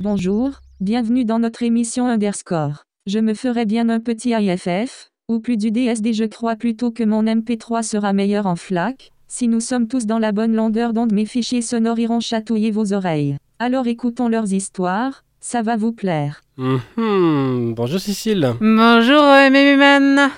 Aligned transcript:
Bonjour, 0.00 0.60
bienvenue 0.80 1.24
dans 1.24 1.38
notre 1.38 1.62
émission 1.62 2.06
Underscore. 2.06 2.84
Je 3.06 3.18
me 3.18 3.34
ferai 3.34 3.66
bien 3.66 3.88
un 3.88 4.00
petit 4.00 4.30
IFF, 4.30 5.10
ou 5.28 5.38
plus 5.38 5.56
du 5.56 5.70
DSD 5.70 6.12
je 6.12 6.24
crois 6.24 6.56
plutôt 6.56 6.90
que 6.90 7.02
mon 7.02 7.24
MP3 7.24 7.82
sera 7.82 8.12
meilleur 8.12 8.46
en 8.46 8.56
FLAC, 8.56 9.12
si 9.28 9.46
nous 9.46 9.60
sommes 9.60 9.86
tous 9.88 10.06
dans 10.06 10.18
la 10.18 10.32
bonne 10.32 10.54
longueur 10.54 10.92
d'onde 10.94 11.12
mes 11.12 11.26
fichiers 11.26 11.62
sonores 11.62 11.98
iront 11.98 12.20
chatouiller 12.20 12.70
vos 12.70 12.92
oreilles. 12.94 13.36
Alors 13.58 13.86
écoutons 13.86 14.28
leurs 14.28 14.52
histoires, 14.52 15.22
ça 15.40 15.62
va 15.62 15.76
vous 15.76 15.92
plaire. 15.92 16.40
Mhm. 16.56 17.74
Bonjour 17.74 18.00
Cécile. 18.00 18.54
Bonjour 18.60 19.22
euh, 19.22 19.50
Mémuman 19.50 20.30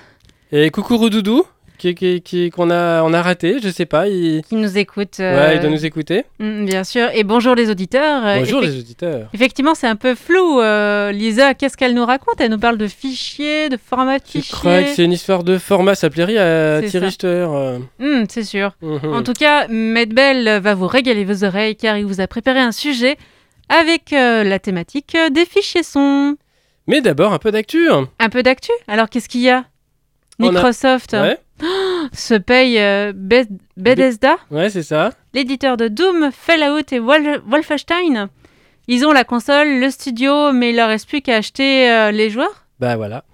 Et 0.53 0.71
coucou 0.71 0.97
Roudoudou, 0.97 1.45
qui, 1.81 1.95
qui, 1.95 2.21
qui- 2.21 2.51
qu'on 2.51 2.71
a, 2.71 3.03
on 3.03 3.13
a 3.15 3.23
raté, 3.23 3.57
je 3.63 3.69
sais 3.71 3.87
pas. 3.87 4.07
Il, 4.09 4.43
qui 4.43 4.55
nous 4.57 4.77
écoute. 4.77 5.17
ouais, 5.19 5.25
euh, 5.25 5.55
il 5.55 5.61
doit 5.61 5.71
nous 5.71 5.87
écouter. 5.87 6.25
mm, 6.39 6.67
Bien 6.67 6.85
sûr. 6.85 7.09
Et 7.15 7.25
bonjour 7.25 7.55
les 7.55 7.71
auditeurs. 7.71 8.25
Euh, 8.27 8.39
Bonjour 8.41 8.61
les 8.61 8.79
auditeurs. 8.79 9.29
Effectivement, 9.33 9.75
c'est 9.75 9.87
un 9.87 9.97
peu 9.97 10.15
flou. 10.15 10.61
euh, 10.61 11.11
Lisa, 11.11 11.55
qu'est-ce 11.55 11.77
qu'elle 11.77 11.95
nous 11.95 12.05
raconte? 12.05 12.41
Elle 12.41 12.51
nous 12.51 12.59
parle 12.59 12.77
de 12.77 12.87
fichiers, 12.87 13.69
de 13.71 13.79
format 13.79 14.19
de 14.19 14.25
Je 14.27 14.53
crois 14.53 14.73
que 14.75 14.79
fichiers. 14.81 14.95
c'est 14.95 15.05
une 15.05 15.13
histoire 15.13 15.43
de 15.43 15.57
format, 15.59 15.95
ça 15.95 16.11
plairait 16.11 16.37
à 16.39 16.83
Thierry. 16.83 17.07
Richter. 17.07 17.47
Hmm, 17.99 18.25
c'est 18.29 18.45
sûr. 18.45 18.73
Mhm. 18.83 19.15
En 19.15 19.23
tout 19.23 19.33
cas, 19.33 19.67
Medbel 19.69 20.61
va 20.61 20.75
vous 20.75 20.87
régaler 20.87 21.25
vos 21.25 21.45
oreilles 21.45 21.77
car 21.77 21.97
il 21.97 22.05
vous 22.05 22.21
a 22.21 22.27
préparé 22.27 22.61
un 22.61 22.73
sujet 22.73 23.17
avec 23.71 24.13
euh, 24.13 24.45
la 24.45 24.59
thématique 24.59 25.17
des 25.33 25.47
fichiers 25.47 25.83
son. 25.83 26.37
Mais 26.87 27.01
d'abord, 27.01 27.33
un 27.33 27.39
peu 27.39 27.51
d'actu. 27.53 27.89
Un 28.19 28.29
peu 28.29 28.43
d'actu? 28.43 28.73
Alors, 28.89 29.09
qu'est-ce 29.09 29.29
qu'il 29.29 29.41
y 29.43 29.49
a? 29.51 29.65
Microsoft 30.39 31.15
Se 32.13 32.35
paye 32.35 32.79
euh, 32.79 33.13
Beth- 33.15 33.49
Bethesda? 33.77 34.37
Ouais 34.51 34.71
c'est 34.71 34.83
ça. 34.83 35.13
l'éditeur 35.35 35.77
de 35.77 35.89
Doom, 35.89 36.31
Fallout 36.33 36.81
et 36.93 36.99
Wol- 37.01 37.41
Wolfenstein. 37.47 38.29
Ils 38.89 39.07
ont 39.07 39.13
la 39.13 39.25
console, 39.25 39.79
le 39.79 39.91
studio, 39.91 40.53
mais 40.53 40.71
il 40.71 40.77
leur 40.77 40.89
reste 40.89 41.09
plus 41.09 41.21
qu'à 41.23 41.37
acheter 41.37 41.89
euh, 41.91 42.11
les 42.11 42.31
joueurs. 42.31 42.67
Bah 42.81 42.97
voilà. 42.97 43.25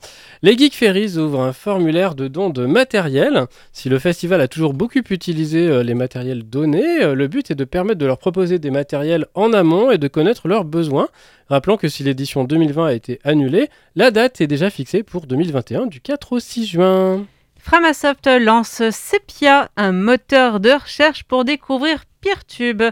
Les 0.42 0.58
Geek 0.58 0.74
Ferries 0.74 1.16
ouvrent 1.16 1.40
un 1.40 1.52
formulaire 1.52 2.14
de 2.16 2.26
don 2.28 2.50
de 2.50 2.66
matériel. 2.66 3.44
Si 3.72 3.88
le 3.88 3.98
festival 4.00 4.40
a 4.40 4.48
toujours 4.48 4.74
beaucoup 4.74 4.98
utilisé 5.08 5.66
euh, 5.68 5.82
les 5.84 5.94
matériels 5.94 6.42
donnés, 6.42 7.14
le 7.14 7.28
but 7.28 7.50
est 7.50 7.54
de 7.54 7.64
permettre 7.64 7.98
de 8.00 8.06
leur 8.06 8.18
proposer 8.18 8.58
des 8.58 8.70
matériels 8.72 9.26
en 9.34 9.52
amont 9.52 9.90
et 9.92 9.98
de 9.98 10.08
connaître 10.08 10.48
leurs 10.48 10.64
besoins. 10.64 11.08
Rappelons 11.48 11.76
que 11.76 11.88
si 11.88 12.02
l'édition 12.02 12.42
2020 12.44 12.86
a 12.86 12.92
été 12.92 13.20
annulée, 13.24 13.68
la 13.94 14.10
date 14.10 14.40
est 14.40 14.46
déjà 14.48 14.68
fixée 14.68 15.02
pour 15.04 15.26
2021 15.26 15.86
du 15.86 16.00
4 16.00 16.32
au 16.32 16.40
6 16.40 16.66
juin. 16.66 17.24
Framasoft 17.66 18.28
lance 18.28 18.80
Sepia, 18.90 19.70
un 19.76 19.90
moteur 19.90 20.60
de 20.60 20.70
recherche 20.70 21.24
pour 21.24 21.44
découvrir 21.44 22.04
Peertube. 22.20 22.84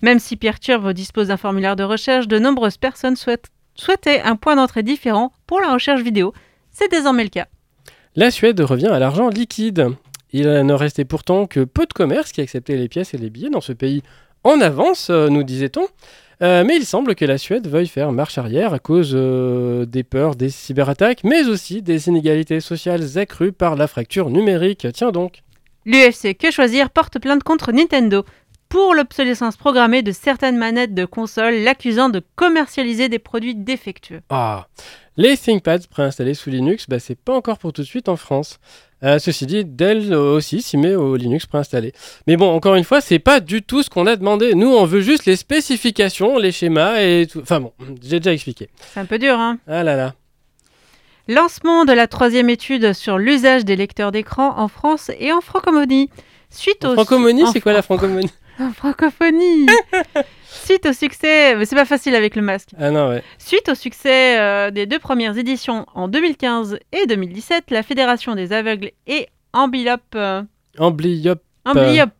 Même 0.00 0.18
si 0.18 0.36
Peertube 0.36 0.88
dispose 0.92 1.28
d'un 1.28 1.36
formulaire 1.36 1.76
de 1.76 1.82
recherche, 1.82 2.26
de 2.26 2.38
nombreuses 2.38 2.78
personnes 2.78 3.16
souhaitaient 3.16 4.22
un 4.22 4.36
point 4.36 4.56
d'entrée 4.56 4.82
différent 4.82 5.30
pour 5.46 5.60
la 5.60 5.74
recherche 5.74 6.00
vidéo. 6.00 6.32
C'est 6.70 6.90
désormais 6.90 7.24
le 7.24 7.28
cas. 7.28 7.48
La 8.16 8.30
Suède 8.30 8.58
revient 8.60 8.86
à 8.86 8.98
l'argent 8.98 9.28
liquide. 9.28 9.88
Il 10.32 10.48
ne 10.48 10.72
restait 10.72 11.04
pourtant 11.04 11.46
que 11.46 11.60
peu 11.60 11.84
de 11.84 11.92
commerces 11.92 12.32
qui 12.32 12.40
acceptaient 12.40 12.78
les 12.78 12.88
pièces 12.88 13.12
et 13.12 13.18
les 13.18 13.28
billets 13.28 13.50
dans 13.50 13.60
ce 13.60 13.74
pays 13.74 14.02
en 14.42 14.58
avance, 14.62 15.08
euh, 15.10 15.28
nous 15.28 15.42
disait-on. 15.42 15.86
Euh, 16.42 16.64
mais 16.66 16.76
il 16.76 16.84
semble 16.84 17.14
que 17.14 17.24
la 17.24 17.38
Suède 17.38 17.66
veuille 17.66 17.86
faire 17.86 18.12
marche 18.12 18.38
arrière 18.38 18.74
à 18.74 18.78
cause 18.78 19.12
euh, 19.14 19.86
des 19.86 20.02
peurs 20.02 20.34
des 20.34 20.50
cyberattaques, 20.50 21.24
mais 21.24 21.44
aussi 21.46 21.82
des 21.82 22.08
inégalités 22.08 22.60
sociales 22.60 23.18
accrues 23.18 23.52
par 23.52 23.76
la 23.76 23.86
fracture 23.86 24.30
numérique. 24.30 24.86
Tiens 24.92 25.12
donc. 25.12 25.42
L'UFC 25.86 26.36
Que 26.36 26.50
Choisir 26.50 26.90
porte 26.90 27.18
plainte 27.18 27.42
contre 27.42 27.72
Nintendo 27.72 28.24
pour 28.68 28.94
l'obsolescence 28.94 29.56
programmée 29.56 30.02
de 30.02 30.10
certaines 30.10 30.56
manettes 30.56 30.94
de 30.94 31.04
console, 31.04 31.54
l'accusant 31.62 32.08
de 32.08 32.20
commercialiser 32.34 33.08
des 33.08 33.20
produits 33.20 33.54
défectueux. 33.54 34.20
Ah, 34.30 34.66
les 35.16 35.36
ThinkPads 35.36 35.86
préinstallés 35.88 36.34
sous 36.34 36.50
Linux, 36.50 36.86
bah, 36.88 36.98
c'est 36.98 37.14
pas 37.14 37.36
encore 37.36 37.58
pour 37.58 37.72
tout 37.72 37.82
de 37.82 37.86
suite 37.86 38.08
en 38.08 38.16
France. 38.16 38.58
Euh, 39.04 39.18
ceci 39.18 39.44
dit, 39.46 39.64
Dell 39.64 40.14
aussi 40.14 40.62
s'y 40.62 40.76
met 40.78 40.94
au 40.94 41.14
Linux 41.16 41.44
préinstallé. 41.46 41.92
Mais 42.26 42.36
bon, 42.36 42.50
encore 42.50 42.74
une 42.74 42.84
fois, 42.84 43.00
c'est 43.00 43.18
pas 43.18 43.40
du 43.40 43.62
tout 43.62 43.82
ce 43.82 43.90
qu'on 43.90 44.06
a 44.06 44.16
demandé. 44.16 44.54
Nous, 44.54 44.68
on 44.68 44.84
veut 44.86 45.02
juste 45.02 45.26
les 45.26 45.36
spécifications, 45.36 46.38
les 46.38 46.52
schémas 46.52 47.00
et 47.02 47.26
tout. 47.30 47.40
Enfin 47.40 47.60
bon, 47.60 47.72
j'ai 48.02 48.18
déjà 48.20 48.32
expliqué. 48.32 48.70
C'est 48.94 49.00
un 49.00 49.04
peu 49.04 49.18
dur, 49.18 49.38
hein 49.38 49.58
Ah 49.68 49.82
là 49.82 49.94
là. 49.96 50.14
Lancement 51.28 51.84
de 51.84 51.92
la 51.92 52.06
troisième 52.06 52.50
étude 52.50 52.92
sur 52.92 53.16
l'usage 53.18 53.64
des 53.64 53.76
lecteurs 53.76 54.12
d'écran 54.12 54.54
en 54.58 54.68
France 54.68 55.10
et 55.18 55.32
en 55.32 55.40
francophonie. 55.40 56.10
Suite 56.50 56.84
au 56.84 56.94
Francophonie, 56.94 57.44
en 57.44 57.52
c'est 57.52 57.60
quoi 57.60 57.72
la 57.72 57.82
fran- 57.82 57.96
francophonie 57.98 58.30
en 58.60 58.70
francophonie. 58.72 59.66
Suite 60.62 60.86
au 60.86 60.92
succès, 60.92 61.56
mais 61.56 61.64
c'est 61.64 61.76
pas 61.76 61.84
facile 61.84 62.14
avec 62.14 62.36
le 62.36 62.42
masque. 62.42 62.70
Ah 62.78 62.90
non, 62.90 63.08
ouais. 63.08 63.22
Suite 63.38 63.68
au 63.68 63.74
succès 63.74 64.38
euh, 64.38 64.70
des 64.70 64.86
deux 64.86 64.98
premières 64.98 65.36
éditions 65.36 65.86
en 65.94 66.08
2015 66.08 66.78
et 66.92 67.06
2017, 67.06 67.70
la 67.70 67.82
Fédération 67.82 68.34
des 68.34 68.52
aveugles 68.52 68.92
et 69.06 69.28
amblyope, 69.52 70.00
euh, 70.14 70.42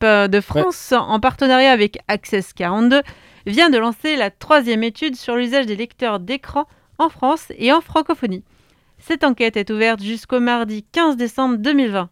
euh, 0.02 0.28
de 0.28 0.40
France, 0.40 0.92
en 0.92 1.20
partenariat 1.20 1.70
avec 1.70 1.98
Access 2.08 2.52
42, 2.52 3.02
vient 3.46 3.70
de 3.70 3.78
lancer 3.78 4.16
la 4.16 4.30
troisième 4.30 4.82
étude 4.82 5.16
sur 5.16 5.36
l'usage 5.36 5.66
des 5.66 5.76
lecteurs 5.76 6.20
d'écran 6.20 6.66
en 6.98 7.08
France 7.08 7.46
et 7.56 7.72
en 7.72 7.80
francophonie. 7.80 8.42
Cette 8.98 9.24
enquête 9.24 9.56
est 9.56 9.70
ouverte 9.70 10.02
jusqu'au 10.02 10.40
mardi 10.40 10.84
15 10.92 11.16
décembre 11.16 11.56
2020. 11.58 12.08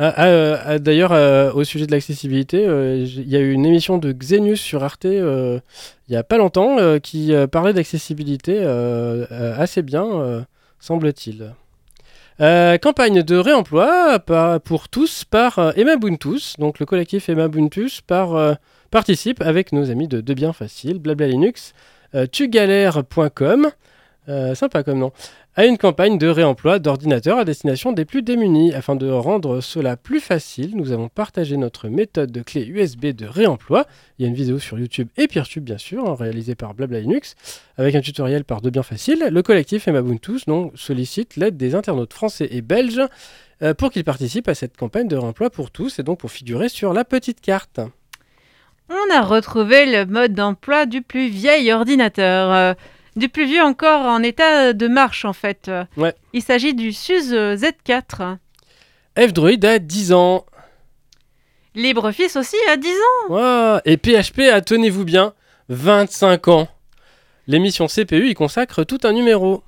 Ah, 0.00 0.14
ah, 0.16 0.26
euh, 0.26 0.56
ah, 0.64 0.78
D'ailleurs, 0.78 1.12
euh, 1.12 1.52
au 1.52 1.64
sujet 1.64 1.86
de 1.86 1.90
l'accessibilité, 1.90 2.64
euh, 2.64 3.04
il 3.04 3.28
y 3.28 3.34
a 3.34 3.40
eu 3.40 3.50
une 3.50 3.66
émission 3.66 3.98
de 3.98 4.12
Xenius 4.12 4.60
sur 4.60 4.84
Arte 4.84 5.04
il 5.04 5.60
y 6.08 6.16
a 6.16 6.22
pas 6.22 6.38
longtemps 6.38 6.76
qui 7.00 7.32
parlait 7.50 7.74
d'accessibilité 7.74 8.64
assez 9.28 9.82
bien, 9.82 10.46
semble-t-il. 10.78 11.52
Campagne 12.38 13.22
de 13.22 13.36
réemploi 13.36 14.18
pour 14.64 14.88
tous 14.88 15.24
par 15.24 15.76
Emma 15.76 15.96
Buntus. 15.96 16.54
Donc 16.58 16.78
le 16.78 16.86
collectif 16.86 17.28
Emma 17.28 17.48
Buntus 17.48 18.00
par, 18.00 18.56
participe 18.90 19.42
avec 19.42 19.72
nos 19.72 19.90
amis 19.90 20.08
de 20.08 20.22
De 20.22 20.32
Bien 20.32 20.54
Facile, 20.54 20.98
Blabla 20.98 21.26
Linux, 21.26 21.74
tugalère.com, 22.32 23.68
euh, 24.28 24.54
sympa 24.54 24.82
comme 24.82 24.98
nom, 24.98 25.12
à 25.56 25.64
une 25.66 25.78
campagne 25.78 26.18
de 26.18 26.28
réemploi 26.28 26.78
d'ordinateurs 26.78 27.38
à 27.38 27.44
destination 27.44 27.92
des 27.92 28.04
plus 28.04 28.22
démunis. 28.22 28.74
Afin 28.74 28.94
de 28.94 29.08
rendre 29.08 29.60
cela 29.60 29.96
plus 29.96 30.20
facile, 30.20 30.76
nous 30.76 30.92
avons 30.92 31.08
partagé 31.08 31.56
notre 31.56 31.88
méthode 31.88 32.30
de 32.30 32.42
clé 32.42 32.64
USB 32.66 33.06
de 33.06 33.26
réemploi. 33.26 33.86
Il 34.18 34.22
y 34.22 34.24
a 34.26 34.28
une 34.28 34.34
vidéo 34.34 34.58
sur 34.58 34.78
YouTube 34.78 35.08
et 35.16 35.26
Peertube 35.28 35.64
bien 35.64 35.78
sûr, 35.78 36.08
hein, 36.08 36.14
réalisée 36.18 36.54
par 36.54 36.74
Blabla 36.74 37.00
Linux, 37.00 37.34
avec 37.76 37.94
un 37.94 38.00
tutoriel 38.00 38.44
par 38.44 38.60
De 38.60 38.70
Bien 38.70 38.82
Facile. 38.82 39.28
Le 39.30 39.42
collectif 39.42 39.88
Emabuntus 39.88 40.46
donc, 40.46 40.72
sollicite 40.76 41.36
l'aide 41.36 41.56
des 41.56 41.74
internautes 41.74 42.12
français 42.12 42.48
et 42.50 42.60
belges 42.60 43.02
euh, 43.62 43.74
pour 43.74 43.90
qu'ils 43.90 44.04
participent 44.04 44.48
à 44.48 44.54
cette 44.54 44.76
campagne 44.76 45.08
de 45.08 45.16
réemploi 45.16 45.50
pour 45.50 45.70
tous 45.70 45.98
et 45.98 46.02
donc 46.02 46.20
pour 46.20 46.30
figurer 46.30 46.68
sur 46.68 46.92
la 46.92 47.04
petite 47.04 47.40
carte. 47.40 47.80
On 48.90 49.14
a 49.14 49.22
retrouvé 49.22 49.84
le 49.86 50.06
mode 50.06 50.34
d'emploi 50.34 50.86
du 50.86 51.02
plus 51.02 51.28
vieil 51.28 51.72
ordinateur. 51.72 52.52
euh, 52.52 52.74
du 53.18 53.28
plus 53.28 53.46
vieux 53.46 53.62
encore 53.62 54.02
en 54.06 54.22
état 54.22 54.72
de 54.72 54.88
marche 54.88 55.24
en 55.24 55.32
fait. 55.32 55.70
Ouais. 55.96 56.14
Il 56.32 56.42
s'agit 56.42 56.74
du 56.74 56.92
SUSE 56.92 57.32
Z4. 57.32 58.38
F-Droid 59.18 59.64
a 59.64 59.78
10 59.78 60.12
ans. 60.12 60.46
LibreOffice 61.74 62.36
aussi 62.36 62.56
à 62.70 62.76
10 62.76 62.88
ans. 62.88 63.32
Ouah, 63.34 63.82
Et 63.84 63.96
PHP 63.96 64.40
a, 64.52 64.60
tenez-vous 64.60 65.04
bien, 65.04 65.34
25 65.68 66.48
ans. 66.48 66.68
L'émission 67.46 67.86
CPU 67.86 68.28
y 68.28 68.34
consacre 68.34 68.84
tout 68.84 68.98
un 69.04 69.12
numéro. 69.12 69.62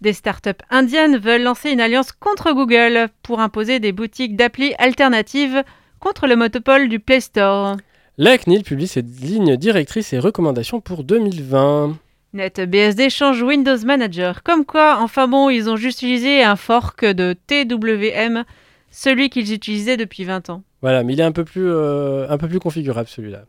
Des 0.00 0.12
startups 0.12 0.50
indiennes 0.70 1.18
veulent 1.18 1.42
lancer 1.42 1.70
une 1.70 1.80
alliance 1.80 2.12
contre 2.12 2.52
Google 2.52 3.08
pour 3.22 3.40
imposer 3.40 3.80
des 3.80 3.92
boutiques 3.92 4.36
d'appli 4.36 4.74
alternatives 4.78 5.62
contre 6.00 6.26
le 6.26 6.36
monopole 6.36 6.88
du 6.88 7.00
Play 7.00 7.20
Store. 7.20 7.76
La 8.16 8.38
CNIL 8.38 8.62
publie 8.62 8.86
ses 8.88 9.02
lignes 9.02 9.56
directrices 9.56 10.12
et 10.12 10.18
recommandations 10.18 10.80
pour 10.80 11.04
2020. 11.04 11.96
NetBSD 12.34 13.10
change 13.10 13.42
Windows 13.42 13.78
Manager. 13.84 14.42
Comme 14.42 14.64
quoi, 14.64 14.98
enfin 15.00 15.28
bon, 15.28 15.48
ils 15.48 15.70
ont 15.70 15.76
juste 15.76 16.02
utilisé 16.02 16.42
un 16.42 16.56
fork 16.56 17.04
de 17.04 17.34
TWM, 17.46 18.44
celui 18.90 19.30
qu'ils 19.30 19.52
utilisaient 19.52 19.96
depuis 19.96 20.24
20 20.24 20.50
ans. 20.50 20.62
Voilà, 20.82 21.02
mais 21.02 21.14
il 21.14 21.20
est 21.20 21.24
un 21.24 21.32
peu 21.32 21.44
plus, 21.44 21.68
euh, 21.68 22.26
configurable 22.60 23.08
celui-là. 23.08 23.44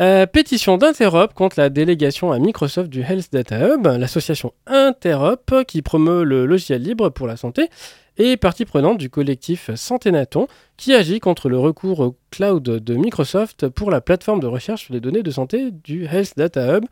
Euh, 0.00 0.24
pétition 0.24 0.78
d'Interop 0.78 1.34
contre 1.34 1.60
la 1.60 1.68
délégation 1.68 2.32
à 2.32 2.38
Microsoft 2.38 2.88
du 2.88 3.02
Health 3.02 3.28
Data 3.32 3.58
Hub, 3.58 3.86
l'association 3.86 4.54
Interop 4.66 5.64
qui 5.66 5.82
promeut 5.82 6.24
le 6.24 6.46
logiciel 6.46 6.82
libre 6.82 7.10
pour 7.10 7.26
la 7.26 7.36
santé 7.36 7.68
et 8.16 8.38
partie 8.38 8.64
prenante 8.64 8.96
du 8.96 9.10
collectif 9.10 9.70
Santé 9.74 10.10
Naton 10.10 10.46
qui 10.78 10.94
agit 10.94 11.20
contre 11.20 11.50
le 11.50 11.58
recours 11.58 12.00
au 12.00 12.16
cloud 12.30 12.62
de 12.62 12.94
Microsoft 12.94 13.68
pour 13.68 13.90
la 13.90 14.00
plateforme 14.00 14.40
de 14.40 14.46
recherche 14.46 14.84
sur 14.86 14.94
les 14.94 15.00
données 15.00 15.22
de 15.22 15.30
santé 15.30 15.70
du 15.70 16.06
Health 16.06 16.32
Data 16.36 16.78
Hub. 16.78 16.84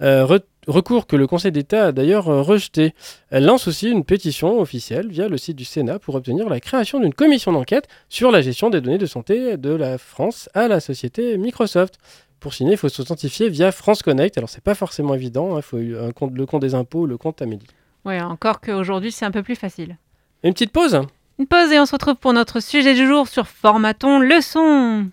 Euh, 0.00 0.24
re- 0.24 0.42
recours 0.66 1.06
que 1.06 1.16
le 1.16 1.26
Conseil 1.26 1.52
d'État 1.52 1.86
a 1.86 1.92
d'ailleurs 1.92 2.28
euh, 2.28 2.42
rejeté. 2.42 2.94
Elle 3.30 3.44
lance 3.44 3.68
aussi 3.68 3.90
une 3.90 4.04
pétition 4.04 4.58
officielle 4.60 5.08
via 5.08 5.28
le 5.28 5.36
site 5.36 5.56
du 5.56 5.64
Sénat 5.64 5.98
pour 5.98 6.14
obtenir 6.14 6.48
la 6.48 6.60
création 6.60 6.98
d'une 7.00 7.14
commission 7.14 7.52
d'enquête 7.52 7.86
sur 8.08 8.30
la 8.30 8.42
gestion 8.42 8.70
des 8.70 8.80
données 8.80 8.98
de 8.98 9.06
santé 9.06 9.56
de 9.56 9.70
la 9.70 9.98
France 9.98 10.48
à 10.54 10.68
la 10.68 10.80
société 10.80 11.36
Microsoft. 11.38 11.98
Pour 12.40 12.52
signer, 12.52 12.72
il 12.72 12.78
faut 12.78 12.88
s'authentifier 12.88 13.48
via 13.48 13.72
France 13.72 14.02
Connect. 14.02 14.36
Alors, 14.36 14.50
c'est 14.50 14.62
pas 14.62 14.74
forcément 14.74 15.14
évident. 15.14 15.56
Il 15.56 15.62
faut 15.62 15.78
un 15.78 16.12
compte, 16.12 16.32
le 16.34 16.44
compte 16.44 16.62
des 16.62 16.74
impôts, 16.74 17.06
le 17.06 17.16
compte 17.16 17.40
Amélie. 17.40 17.66
Ouais, 18.04 18.20
encore 18.20 18.60
qu'aujourd'hui, 18.60 19.12
c'est 19.12 19.24
un 19.24 19.30
peu 19.30 19.42
plus 19.42 19.56
facile. 19.56 19.96
Une 20.42 20.52
petite 20.52 20.72
pause? 20.72 21.00
Une 21.38 21.46
pause 21.46 21.72
et 21.72 21.80
on 21.80 21.86
se 21.86 21.92
retrouve 21.92 22.16
pour 22.16 22.32
notre 22.34 22.60
sujet 22.60 22.94
du 22.94 23.06
jour 23.06 23.28
sur 23.28 23.46
Formaton 23.46 24.18
Leçon. 24.18 25.06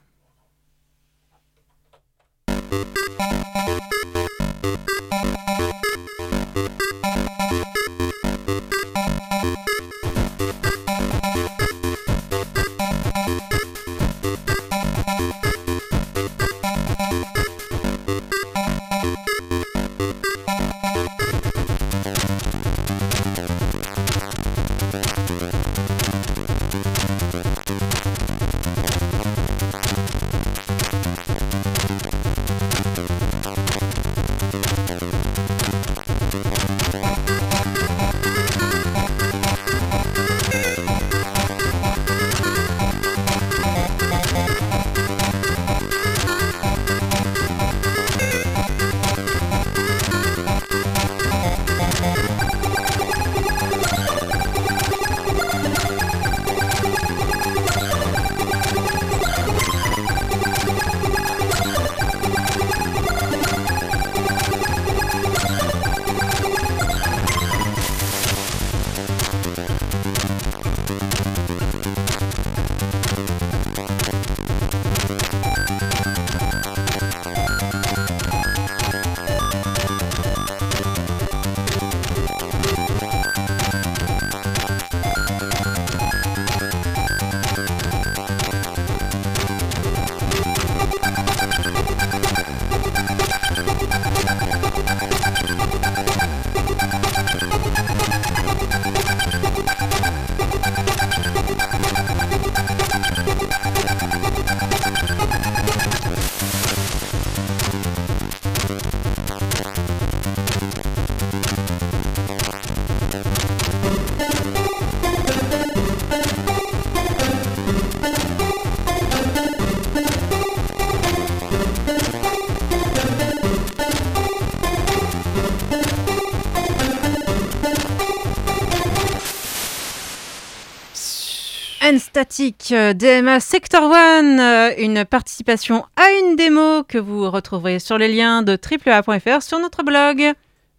Static 132.00 132.72
euh, 132.72 132.94
DMA 132.94 133.40
Sector 133.40 133.94
1, 133.94 134.40
euh, 134.40 134.74
une 134.78 135.06
participation 135.06 135.86
à 135.96 136.12
une 136.12 136.36
démo 136.36 136.84
que 136.84 136.98
vous 136.98 137.30
retrouverez 137.30 137.80
sur 137.80 137.98
les 137.98 138.08
liens 138.08 138.44
de 138.44 138.58
AAA.fr 138.58 139.42
sur 139.42 139.60
notre 139.60 139.84
blog. 139.84 140.34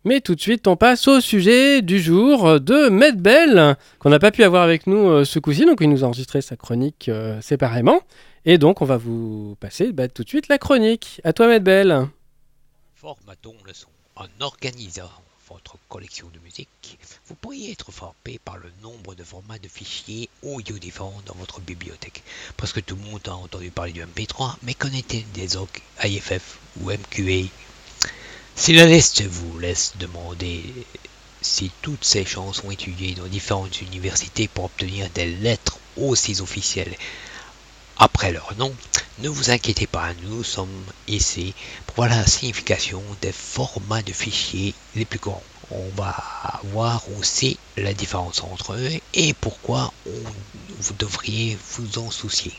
Mais 0.05 0.21
tout 0.21 0.35
de 0.35 0.41
suite, 0.41 0.67
on 0.67 0.77
passe 0.77 1.07
au 1.07 1.21
sujet 1.21 1.81
du 1.81 2.01
jour 2.01 2.61
de 2.61 2.89
Medbell, 2.89 3.77
qu'on 4.01 4.11
n'a 4.11 4.19
pas 4.19 4.33
pu 4.33 4.43
avoir 4.43 4.63
avec 4.63 4.89
nous 4.89 5.09
euh, 5.09 5.25
ce 5.25 5.39
coup-ci, 5.39 5.65
donc 5.65 5.79
il 5.81 5.89
nous 5.89 6.03
a 6.03 6.09
enregistré 6.09 6.41
sa 6.41 6.57
chronique 6.57 7.09
euh, 7.09 7.41
séparément. 7.41 8.01
Et 8.45 8.59
donc, 8.59 8.83
on 8.83 8.85
va 8.85 8.97
vous 8.97 9.57
passer 9.61 9.93
bah, 9.93 10.09
tout 10.09 10.25
de 10.25 10.29
suite 10.29 10.49
la 10.49 10.59
chronique. 10.59 11.21
À 11.23 11.33
toi, 11.33 11.47
Medbell. 11.47 12.09
Formatons 12.97 13.55
le 13.65 13.73
son. 13.73 13.89
En 14.17 14.27
organisant 14.41 15.11
votre 15.53 15.77
collection 15.89 16.29
de 16.33 16.39
musique, 16.41 16.99
vous 17.27 17.35
pourriez 17.35 17.73
être 17.73 17.93
frappé 17.93 18.41
par 18.45 18.57
le 18.57 18.73
nombre 18.83 19.15
de 19.15 19.23
formats 19.23 19.59
de 19.59 19.69
fichiers 19.69 20.29
audio 20.43 20.79
différents 20.79 21.21
dans 21.27 21.35
votre 21.35 21.61
bibliothèque. 21.61 22.23
Parce 22.57 22.73
que 22.73 22.81
tout 22.81 22.97
le 22.97 23.03
monde 23.03 23.21
a 23.27 23.35
entendu 23.35 23.71
parler 23.71 23.93
du 23.93 24.03
MP3, 24.03 24.57
mais 24.63 24.75
connaît-il 24.75 25.31
des 25.33 25.57
OC, 25.57 25.83
IFF 26.05 26.59
ou 26.81 26.91
MQA 26.91 27.49
Si 28.57 28.73
la 28.73 28.87
liste 28.87 29.23
vous 29.23 29.59
laisse 29.59 29.93
demander 29.99 30.63
si 31.41 31.71
toutes 31.83 32.05
ces 32.05 32.25
chansons 32.25 32.71
étudiées 32.71 33.15
dans 33.15 33.27
différentes 33.27 33.81
universités 33.81 34.49
pour 34.49 34.65
obtenir 34.65 35.11
des 35.11 35.27
lettres 35.27 35.79
aussi 35.97 36.41
officielles 36.41 36.97
après 37.99 38.33
leur 38.33 38.55
nom, 38.57 38.75
ne 39.19 39.29
vous 39.29 39.51
inquiétez 39.51 39.87
pas, 39.87 40.13
nous 40.23 40.43
sommes 40.43 40.85
ici 41.07 41.55
pour 41.87 41.97
voir 41.97 42.09
la 42.09 42.27
signification 42.27 43.03
des 43.21 43.33
formats 43.33 44.03
de 44.03 44.13
fichiers 44.13 44.75
les 44.97 45.05
plus 45.05 45.19
courants. 45.19 45.43
On 45.71 45.89
va 45.97 46.15
voir 46.65 47.03
aussi 47.19 47.59
la 47.77 47.95
différence 47.95 48.43
entre 48.43 48.75
eux 48.75 48.91
et 49.15 49.33
pourquoi 49.35 49.93
vous 50.07 50.95
devriez 50.99 51.59
vous 51.73 51.99
en 51.99 52.11
soucier. 52.11 52.53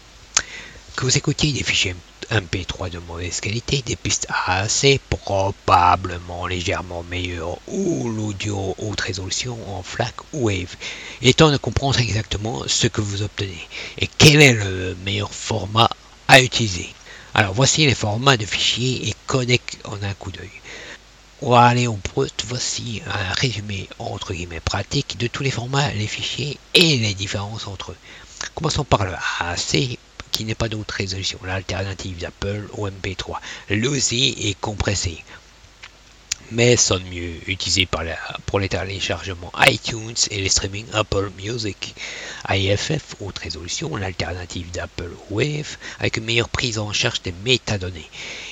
Que 0.95 1.05
vous 1.05 1.17
écoutiez 1.17 1.53
des 1.53 1.63
fichiers 1.63 1.95
MP3 2.31 2.89
de 2.89 2.99
mauvaise 2.99 3.41
qualité, 3.41 3.81
des 3.81 3.95
pistes 3.95 4.27
AAC 4.29 4.99
probablement 5.09 6.47
légèrement 6.47 7.03
meilleures 7.03 7.57
ou 7.67 8.09
l'audio 8.09 8.75
haute 8.77 9.01
résolution 9.01 9.57
en 9.75 9.83
FLAC 9.83 10.13
ou 10.33 10.45
WAVE. 10.45 10.75
Il 11.21 11.27
est 11.29 11.37
temps 11.37 11.51
de 11.51 11.57
comprendre 11.57 11.99
exactement 11.99 12.63
ce 12.67 12.87
que 12.87 13.01
vous 13.01 13.21
obtenez 13.23 13.67
et 13.97 14.07
quel 14.17 14.41
est 14.41 14.53
le 14.53 14.95
meilleur 15.03 15.33
format 15.33 15.89
à 16.27 16.41
utiliser. 16.41 16.89
Alors 17.33 17.53
voici 17.53 17.85
les 17.85 17.95
formats 17.95 18.37
de 18.37 18.45
fichiers 18.45 19.09
et 19.09 19.15
codecs 19.27 19.79
en 19.85 20.01
un 20.03 20.13
coup 20.13 20.31
d'œil. 20.31 20.49
On 21.41 21.51
va 21.51 21.63
aller 21.63 21.87
au 21.87 21.99
voici 22.45 23.01
un 23.05 23.33
résumé 23.33 23.89
entre 23.99 24.33
guillemets 24.33 24.59
pratique 24.59 25.17
de 25.17 25.27
tous 25.27 25.43
les 25.43 25.51
formats, 25.51 25.91
les 25.93 26.07
fichiers 26.07 26.57
et 26.73 26.97
les 26.97 27.13
différences 27.13 27.67
entre 27.67 27.91
eux. 27.91 27.97
Commençons 28.55 28.83
par 28.85 29.05
le 29.05 29.13
AAC 29.39 29.97
qui 30.31 30.45
n'est 30.45 30.55
pas 30.55 30.69
d'autre 30.69 30.95
résolution, 30.95 31.39
l'alternative 31.43 32.17
d'Apple 32.17 32.67
au 32.73 32.87
MP3. 32.89 33.37
Loosey 33.69 34.35
est 34.47 34.59
compressé, 34.59 35.23
mais 36.53 36.77
sonne 36.77 37.03
mieux, 37.09 37.33
utilisé 37.47 37.87
pour 38.45 38.59
les 38.59 38.69
téléchargements 38.69 39.51
iTunes 39.65 40.13
et 40.29 40.39
les 40.39 40.49
streaming 40.49 40.85
Apple 40.93 41.31
Music. 41.43 41.95
IFF, 42.47 43.15
haute 43.21 43.39
résolution, 43.39 43.95
l'alternative 43.95 44.69
d'Apple 44.69 45.11
Wave, 45.31 45.77
avec 45.99 46.17
une 46.17 46.25
meilleure 46.25 46.49
prise 46.49 46.77
en 46.77 46.93
charge 46.93 47.23
des 47.23 47.33
métadonnées. 47.43 48.09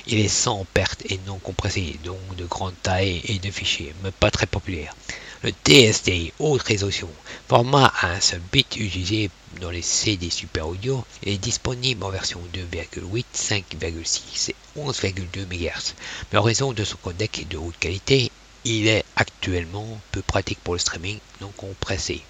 Il 0.08 0.20
est 0.20 0.28
sans 0.28 0.66
perte 0.74 1.04
et 1.12 1.20
non 1.28 1.38
compressé, 1.38 2.00
donc 2.04 2.36
de 2.38 2.46
grande 2.46 2.74
taille 2.82 3.22
et 3.26 3.38
de 3.38 3.52
fichiers, 3.52 3.94
mais 4.04 4.12
pas 4.12 4.32
très 4.32 4.48
populaire. 4.48 4.96
Le 5.44 5.50
TSD, 5.50 6.34
haute 6.38 6.62
résolution, 6.62 7.10
format 7.48 7.92
à 8.02 8.12
un 8.12 8.20
seul 8.20 8.42
bit 8.52 8.76
utilisé 8.76 9.32
dans 9.60 9.72
les 9.72 9.82
CD 9.82 10.30
Super 10.30 10.68
Audio, 10.68 11.04
est 11.24 11.40
disponible 11.40 12.04
en 12.04 12.12
version 12.12 12.40
2,8, 12.54 13.26
5,6 13.34 14.52
et 14.52 14.56
11,2 14.78 15.48
MHz. 15.48 15.96
Mais 16.32 16.38
en 16.38 16.44
raison 16.44 16.74
de 16.74 16.84
son 16.84 16.98
codec 16.98 17.48
de 17.50 17.58
haute 17.58 17.80
qualité, 17.80 18.32
il 18.66 18.88
est 18.88 19.04
actuellement 19.16 20.00
peu 20.12 20.22
pratique 20.22 20.60
pour 20.60 20.76
le 20.76 20.80
streaming 20.80 21.18
non 21.42 21.52
compressé. 21.58 22.22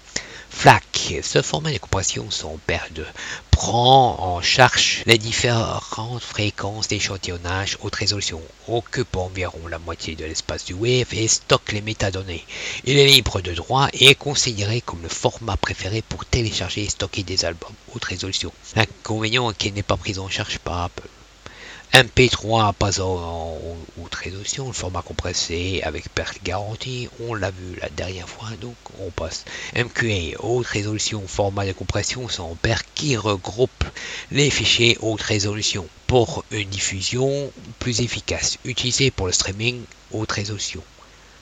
FLAC, 0.54 1.14
ce 1.22 1.42
format 1.42 1.72
de 1.72 1.78
compression 1.78 2.30
sans 2.30 2.56
perte, 2.66 3.00
prend 3.50 4.16
en 4.20 4.40
charge 4.40 5.02
les 5.06 5.18
différentes 5.18 6.22
fréquences 6.22 6.86
d'échantillonnage 6.86 7.78
haute 7.80 7.96
résolution, 7.96 8.40
occupe 8.68 9.16
environ 9.16 9.66
la 9.66 9.80
moitié 9.80 10.14
de 10.14 10.24
l'espace 10.24 10.64
du 10.64 10.74
Wave 10.74 11.12
et 11.12 11.26
stocke 11.26 11.72
les 11.72 11.80
métadonnées. 11.80 12.44
Il 12.84 12.96
est 12.96 13.06
libre 13.06 13.40
de 13.40 13.54
droit 13.54 13.88
et 13.92 14.10
est 14.10 14.14
considéré 14.14 14.80
comme 14.80 15.02
le 15.02 15.08
format 15.08 15.56
préféré 15.56 16.02
pour 16.08 16.24
télécharger 16.26 16.84
et 16.84 16.90
stocker 16.90 17.24
des 17.24 17.44
albums 17.44 17.74
haute 17.92 18.04
résolution. 18.04 18.52
L'inconvénient 18.76 19.50
est 19.50 19.56
qu'il 19.56 19.74
n'est 19.74 19.82
pas 19.82 19.96
pris 19.96 20.18
en 20.18 20.28
charge 20.28 20.58
par 20.58 20.82
Apple. 20.82 21.08
MP3 21.92 22.72
pas 22.72 23.02
en, 23.02 23.58
haute 24.00 24.14
résolution, 24.14 24.66
le 24.68 24.72
format 24.72 25.02
compressé 25.02 25.82
avec 25.84 26.08
perte 26.08 26.42
garantie, 26.42 27.06
on 27.20 27.34
l'a 27.34 27.50
vu 27.50 27.78
la 27.82 27.90
dernière 27.90 28.30
fois, 28.30 28.48
donc 28.62 28.76
on 28.98 29.10
passe. 29.10 29.44
MQA, 29.76 30.40
haute 30.40 30.66
résolution, 30.66 31.22
format 31.26 31.66
de 31.66 31.72
compression 31.72 32.30
sans 32.30 32.54
perte 32.54 32.86
qui 32.94 33.18
regroupe 33.18 33.84
les 34.30 34.48
fichiers 34.48 34.96
haute 35.02 35.20
résolution 35.20 35.86
pour 36.06 36.46
une 36.50 36.70
diffusion 36.70 37.52
plus 37.78 38.00
efficace, 38.00 38.56
utilisé 38.64 39.10
pour 39.10 39.26
le 39.26 39.32
streaming 39.32 39.82
haute 40.12 40.32
résolution. 40.32 40.82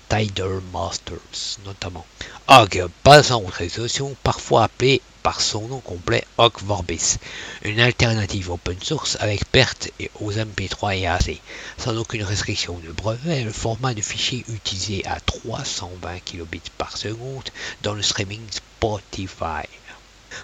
Tidal 0.09 0.61
Masters 0.73 1.59
notamment. 1.65 2.05
OGG, 2.49 2.89
pas 3.05 3.31
en 3.31 3.41
haute 3.41 3.55
résolution, 3.55 4.17
parfois 4.25 4.65
appelé 4.65 5.01
par 5.23 5.41
son 5.41 5.69
nom 5.69 5.81
complet 5.81 6.25
Ogg 6.39 6.53
Vorbis, 6.63 7.17
une 7.63 7.81
alternative 7.81 8.51
open 8.51 8.81
source 8.83 9.17
avec 9.21 9.45
perte 9.51 9.91
aux 10.21 10.33
MP3 10.33 10.99
et 10.99 11.07
AC. 11.07 11.41
Sans 11.79 11.97
aucune 11.97 12.23
restriction 12.23 12.79
de 12.79 12.93
brevet, 12.93 13.45
le 13.45 13.53
format 13.53 13.95
de 13.95 14.03
fichier 14.03 14.45
utilisé 14.49 15.05
à 15.07 15.21
320 15.21 16.21
kilobits 16.25 16.63
par 16.79 16.97
seconde 16.97 17.49
dans 17.83 17.95
le 17.95 18.03
streaming 18.03 18.41
Spotify. 18.51 19.67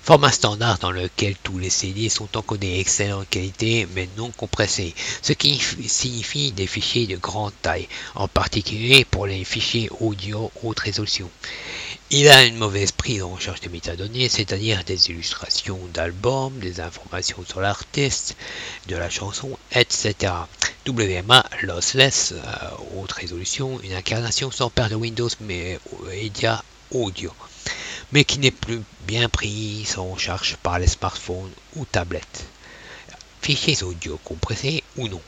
Format 0.02 0.32
standard 0.32 0.78
dans 0.78 0.90
lequel 0.90 1.36
tous 1.42 1.58
les 1.58 1.70
CD 1.70 2.08
sont 2.08 2.36
encodés 2.36 2.80
excellente 2.80 3.28
qualité 3.30 3.86
mais 3.94 4.08
non 4.16 4.32
compressés, 4.32 4.94
ce 5.22 5.32
qui 5.32 5.60
signifie 5.88 6.50
des 6.52 6.66
fichiers 6.66 7.06
de 7.06 7.16
grande 7.16 7.52
taille, 7.62 7.88
en 8.16 8.26
particulier 8.26 9.04
pour 9.04 9.26
les 9.26 9.44
fichiers 9.44 9.88
audio 10.00 10.50
haute 10.62 10.80
résolution. 10.80 11.30
Il 12.10 12.28
a 12.28 12.44
une 12.44 12.56
mauvaise 12.56 12.92
prise 12.92 13.22
en 13.22 13.38
charge 13.38 13.60
de 13.60 13.68
métadonnées, 13.68 14.28
c'est-à-dire 14.28 14.84
des 14.84 15.10
illustrations 15.10 15.80
d'albums, 15.92 16.58
des 16.60 16.80
informations 16.80 17.44
sur 17.48 17.60
l'artiste, 17.60 18.36
de 18.86 18.96
la 18.96 19.10
chanson, 19.10 19.58
etc. 19.72 20.32
WMA 20.86 21.44
Lossless, 21.62 22.32
euh, 22.32 22.70
haute 22.96 23.12
résolution, 23.12 23.80
une 23.82 23.92
incarnation 23.92 24.50
sans 24.50 24.70
perte 24.70 24.92
de 24.92 24.96
Windows 24.96 25.30
Media 25.40 26.62
Audio 26.92 27.32
mais 28.12 28.24
qui 28.24 28.38
n'est 28.38 28.50
plus 28.50 28.82
bien 29.06 29.28
pris 29.28 29.86
en 29.96 30.16
charge 30.16 30.56
par 30.62 30.78
les 30.78 30.86
smartphones 30.86 31.50
ou 31.74 31.84
tablettes. 31.84 32.46
Fichiers 33.42 33.82
audio 33.82 34.18
compressés 34.24 34.82
ou 34.96 35.08
non. 35.08 35.20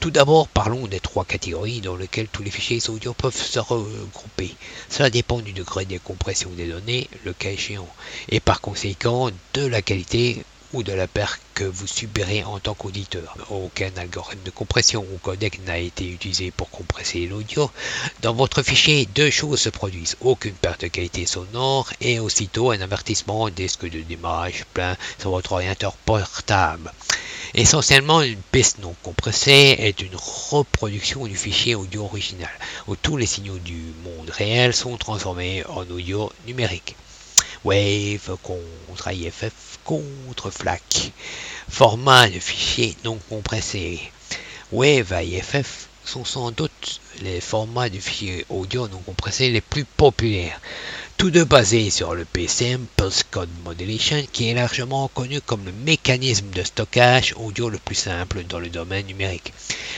Tout 0.00 0.10
d'abord, 0.10 0.48
parlons 0.48 0.86
des 0.86 1.00
trois 1.00 1.24
catégories 1.24 1.80
dans 1.80 1.96
lesquelles 1.96 2.28
tous 2.28 2.42
les 2.42 2.50
fichiers 2.50 2.88
audio 2.88 3.12
peuvent 3.12 3.36
se 3.36 3.58
regrouper. 3.58 4.54
Cela 4.88 5.10
dépend 5.10 5.40
du 5.40 5.52
degré 5.52 5.84
de 5.84 5.98
compression 5.98 6.50
des 6.50 6.66
données, 6.66 7.08
le 7.24 7.32
cas 7.32 7.50
échéant, 7.50 7.88
et 8.28 8.40
par 8.40 8.60
conséquent 8.60 9.30
de 9.54 9.66
la 9.66 9.82
qualité 9.82 10.44
ou 10.72 10.82
de 10.82 10.92
la 10.92 11.06
perte 11.06 11.40
que 11.54 11.64
vous 11.64 11.86
subirez 11.86 12.44
en 12.44 12.60
tant 12.60 12.74
qu'auditeur. 12.74 13.36
Aucun 13.50 13.90
algorithme 13.96 14.42
de 14.44 14.50
compression 14.50 15.04
ou 15.12 15.18
codec 15.18 15.64
n'a 15.64 15.78
été 15.78 16.08
utilisé 16.08 16.50
pour 16.50 16.70
compresser 16.70 17.26
l'audio. 17.26 17.70
Dans 18.22 18.34
votre 18.34 18.62
fichier, 18.62 19.06
deux 19.06 19.30
choses 19.30 19.60
se 19.60 19.70
produisent. 19.70 20.16
Aucune 20.20 20.52
perte 20.52 20.82
de 20.82 20.88
qualité 20.88 21.26
sonore 21.26 21.90
et 22.00 22.20
aussitôt 22.20 22.70
un 22.70 22.80
avertissement 22.80 23.48
disque 23.48 23.88
de 23.90 24.00
démarrage 24.00 24.64
plein 24.74 24.96
sur 25.18 25.30
votre 25.30 25.52
ordinateur 25.52 25.94
portable. 25.96 26.92
Essentiellement, 27.54 28.20
une 28.20 28.42
piste 28.52 28.78
non 28.80 28.94
compressée 29.02 29.76
est 29.78 30.02
une 30.02 30.16
reproduction 30.50 31.26
du 31.26 31.34
fichier 31.34 31.74
audio 31.74 32.04
original, 32.04 32.50
où 32.86 32.94
tous 32.94 33.16
les 33.16 33.24
signaux 33.24 33.58
du 33.58 33.80
monde 34.04 34.28
réel 34.28 34.74
sont 34.74 34.98
transformés 34.98 35.64
en 35.66 35.80
audio 35.88 36.30
numérique. 36.46 36.94
Wave 37.64 38.36
contre 38.42 39.10
IFF 39.10 39.78
contre 39.82 40.50
FLAC. 40.50 41.12
Format 41.70 42.28
de 42.28 42.38
fichier 42.38 42.94
non 43.04 43.18
compressé. 43.30 43.98
Wave 44.70 45.14
IFF 45.24 45.88
sont 46.04 46.26
sans 46.26 46.50
doute 46.50 47.00
les 47.22 47.40
formats 47.40 47.88
de 47.88 47.98
fichiers 47.98 48.44
audio 48.50 48.88
non 48.88 48.98
compressés 48.98 49.50
les 49.50 49.62
plus 49.62 49.84
populaires. 49.84 50.60
Tous 51.18 51.32
deux 51.32 51.44
basés 51.44 51.90
sur 51.90 52.14
le 52.14 52.24
PCM 52.24 52.86
Pulse 52.96 53.24
Code 53.28 53.48
Modulation 53.64 54.24
qui 54.32 54.48
est 54.48 54.54
largement 54.54 55.08
connu 55.08 55.40
comme 55.40 55.64
le 55.64 55.72
mécanisme 55.72 56.50
de 56.50 56.62
stockage 56.62 57.34
audio 57.36 57.68
le 57.68 57.78
plus 57.78 57.96
simple 57.96 58.44
dans 58.44 58.60
le 58.60 58.68
domaine 58.68 59.06
numérique. 59.06 59.52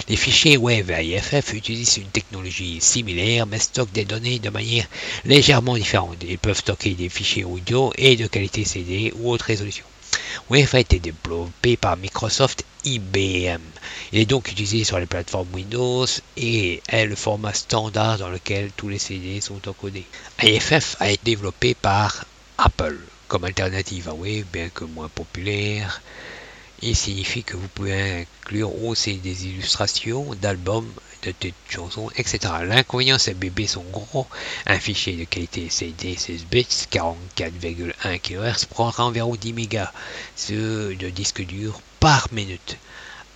Les 0.08 0.16
fichiers 0.16 0.56
Wave 0.56 0.90
IFF 0.90 1.52
utilisent 1.52 1.98
une 1.98 2.08
technologie 2.08 2.80
similaire 2.80 3.46
mais 3.46 3.58
stockent 3.58 3.92
des 3.92 4.06
données 4.06 4.38
de 4.38 4.48
manière 4.48 4.88
légèrement 5.26 5.76
différente. 5.76 6.16
Ils 6.26 6.38
peuvent 6.38 6.56
stocker 6.56 6.94
des 6.94 7.10
fichiers 7.10 7.44
audio 7.44 7.92
et 7.98 8.16
de 8.16 8.26
qualité 8.26 8.64
CD 8.64 9.12
ou 9.20 9.30
haute 9.30 9.42
résolution. 9.42 9.84
Wave 10.48 10.74
a 10.74 10.80
été 10.80 10.98
développé 10.98 11.76
par 11.76 11.96
Microsoft 11.96 12.64
IBM. 12.84 13.60
Il 14.12 14.20
est 14.20 14.26
donc 14.26 14.50
utilisé 14.50 14.84
sur 14.84 14.98
les 14.98 15.06
plateformes 15.06 15.48
Windows 15.52 16.06
et 16.36 16.82
est 16.88 17.06
le 17.06 17.16
format 17.16 17.52
standard 17.54 18.18
dans 18.18 18.28
lequel 18.30 18.70
tous 18.76 18.88
les 18.88 18.98
CD 18.98 19.40
sont 19.40 19.68
encodés. 19.68 20.06
IFF 20.42 20.96
a 21.00 21.10
été 21.10 21.20
développé 21.24 21.74
par 21.74 22.24
Apple 22.58 22.98
comme 23.28 23.44
alternative 23.44 24.08
à 24.08 24.14
Wave, 24.14 24.44
bien 24.52 24.68
que 24.70 24.84
moins 24.84 25.08
populaire. 25.08 26.02
Il 26.82 26.96
signifie 26.96 27.42
que 27.42 27.56
vous 27.58 27.68
pouvez 27.68 28.22
inclure 28.22 28.84
aussi 28.84 29.16
des 29.16 29.46
illustrations 29.46 30.34
d'albums, 30.34 30.90
de 31.22 31.34
de 31.42 31.52
chansons, 31.68 32.10
etc. 32.16 32.38
L'inconvénient, 32.64 33.18
c'est 33.18 33.34
bébés 33.34 33.66
sont 33.66 33.84
gros. 33.92 34.26
Un 34.66 34.78
fichier 34.78 35.14
de 35.16 35.24
qualité 35.24 35.68
CD 35.68 36.16
16 36.16 36.46
bits, 36.46 36.86
44,1 36.90 38.18
kHz, 38.20 38.64
prendra 38.64 39.04
environ 39.04 39.36
10 39.36 39.52
mégas 39.52 39.92
de 40.48 41.10
disque 41.10 41.42
dur 41.44 41.82
par 42.00 42.28
minute. 42.32 42.78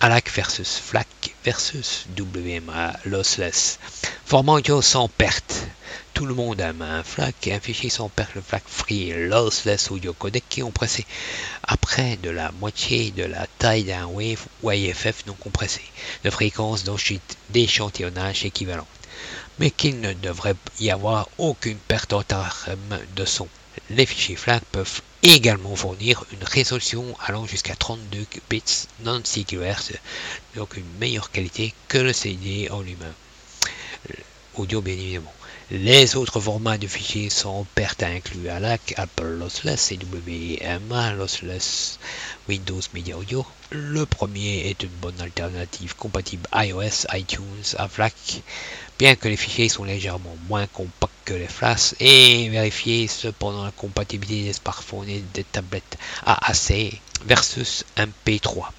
ALAC 0.05 0.29
versus 0.29 0.77
FLAC 0.77 1.35
versus 1.43 2.05
WMA 2.15 2.95
lossless. 3.05 3.79
Audio 4.31 4.79
sans 4.83 5.07
perte. 5.09 5.65
Tout 6.13 6.27
le 6.27 6.35
monde 6.35 6.61
aime 6.61 6.83
un 6.83 7.01
FLAC 7.01 7.47
et 7.47 7.53
un 7.53 7.59
fichier 7.59 7.89
sans 7.89 8.09
perte, 8.09 8.35
le 8.35 8.41
FLAC 8.41 8.61
Free 8.67 9.13
Lossless 9.27 9.89
Audio 9.89 10.13
Codec 10.13 10.43
qui 10.47 10.61
ont 10.61 10.69
pressé 10.69 11.07
à 11.63 11.75
près 11.75 12.17
de 12.17 12.29
la 12.29 12.51
moitié 12.51 13.09
de 13.09 13.23
la 13.23 13.47
taille 13.57 13.85
d'un 13.85 14.05
Wave 14.05 14.45
ou 14.61 14.69
IFF 14.69 15.25
non 15.25 15.33
compressé, 15.33 15.81
de 16.23 16.29
fréquence 16.29 16.83
d'échantillonnage 17.49 18.45
équivalente, 18.45 18.85
mais 19.57 19.71
qu'il 19.71 20.01
ne 20.01 20.13
devrait 20.13 20.53
y 20.79 20.91
avoir 20.91 21.29
aucune 21.39 21.79
perte 21.79 22.13
en 22.13 22.21
termes 22.21 22.99
de 23.15 23.25
son. 23.25 23.47
Les 23.89 24.05
fichiers 24.05 24.35
FLAC 24.35 24.63
peuvent 24.71 25.01
également 25.23 25.75
fournir 25.75 26.23
une 26.31 26.43
résolution 26.43 27.03
allant 27.25 27.45
jusqu'à 27.45 27.75
32 27.75 28.25
bits 28.49 28.87
non 29.03 29.21
6 29.23 29.45
kHz, 29.45 29.93
donc 30.55 30.77
une 30.77 30.97
meilleure 30.99 31.31
qualité 31.31 31.73
que 31.87 31.97
le 31.97 32.13
CD 32.13 32.69
en 32.69 32.81
lui-même. 32.81 33.13
Audio 34.55 34.81
bien 34.81 34.93
évidemment. 34.93 35.33
Les 35.71 36.15
autres 36.15 36.39
formats 36.39 36.77
de 36.77 36.85
fichiers 36.85 37.31
sont 37.31 37.65
perte 37.73 38.03
inclus 38.03 38.49
à 38.49 38.59
l'AC, 38.59 38.93
Apple 38.97 39.37
Lossless, 39.39 39.89
CWMA 39.89 41.13
Lossless, 41.13 41.97
Windows 42.47 42.81
Media 42.93 43.17
Audio. 43.17 43.43
Le 43.71 44.05
premier 44.05 44.69
est 44.69 44.83
une 44.83 44.89
bonne 44.89 45.19
alternative 45.19 45.95
compatible 45.95 46.47
iOS, 46.53 47.07
iTunes, 47.13 47.75
à 47.79 47.87
FLAC, 47.87 48.13
bien 48.97 49.15
que 49.15 49.27
les 49.27 49.37
fichiers 49.37 49.69
sont 49.69 49.83
légèrement 49.83 50.35
moins 50.47 50.67
compacts 50.67 51.13
que 51.25 51.33
les 51.33 51.47
Flash 51.47 51.95
et 51.99 52.47
vérifier 52.49 53.07
cependant 53.07 53.63
la 53.63 53.71
compatibilité 53.71 54.43
des 54.45 54.53
smartphones 54.53 55.09
et 55.09 55.23
des 55.33 55.43
tablettes 55.43 55.97
AAC 56.25 57.01
versus 57.25 57.83
MP3. 57.97 58.69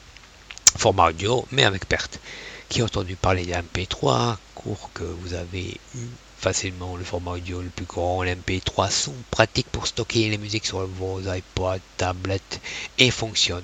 Format 0.78 1.08
audio 1.08 1.46
mais 1.50 1.64
avec 1.64 1.86
perte. 1.86 2.20
Qui 2.68 2.80
a 2.80 2.84
entendu 2.84 3.14
parler 3.14 3.46
de 3.46 3.52
MP3, 3.52 4.36
cours 4.54 4.90
que 4.92 5.04
vous 5.04 5.34
avez 5.34 5.78
eu 5.94 6.06
facilement 6.38 6.96
le 6.96 7.04
format 7.04 7.32
audio 7.32 7.62
le 7.62 7.68
plus 7.68 7.86
grand, 7.86 8.22
l'MP3 8.22 8.90
sont 8.90 9.14
pratiques 9.30 9.68
pour 9.70 9.86
stocker 9.86 10.28
les 10.28 10.38
musiques 10.38 10.66
sur 10.66 10.86
vos 10.86 11.20
iPods, 11.20 11.80
tablettes 11.96 12.60
et 12.98 13.10
fonctionnent 13.10 13.62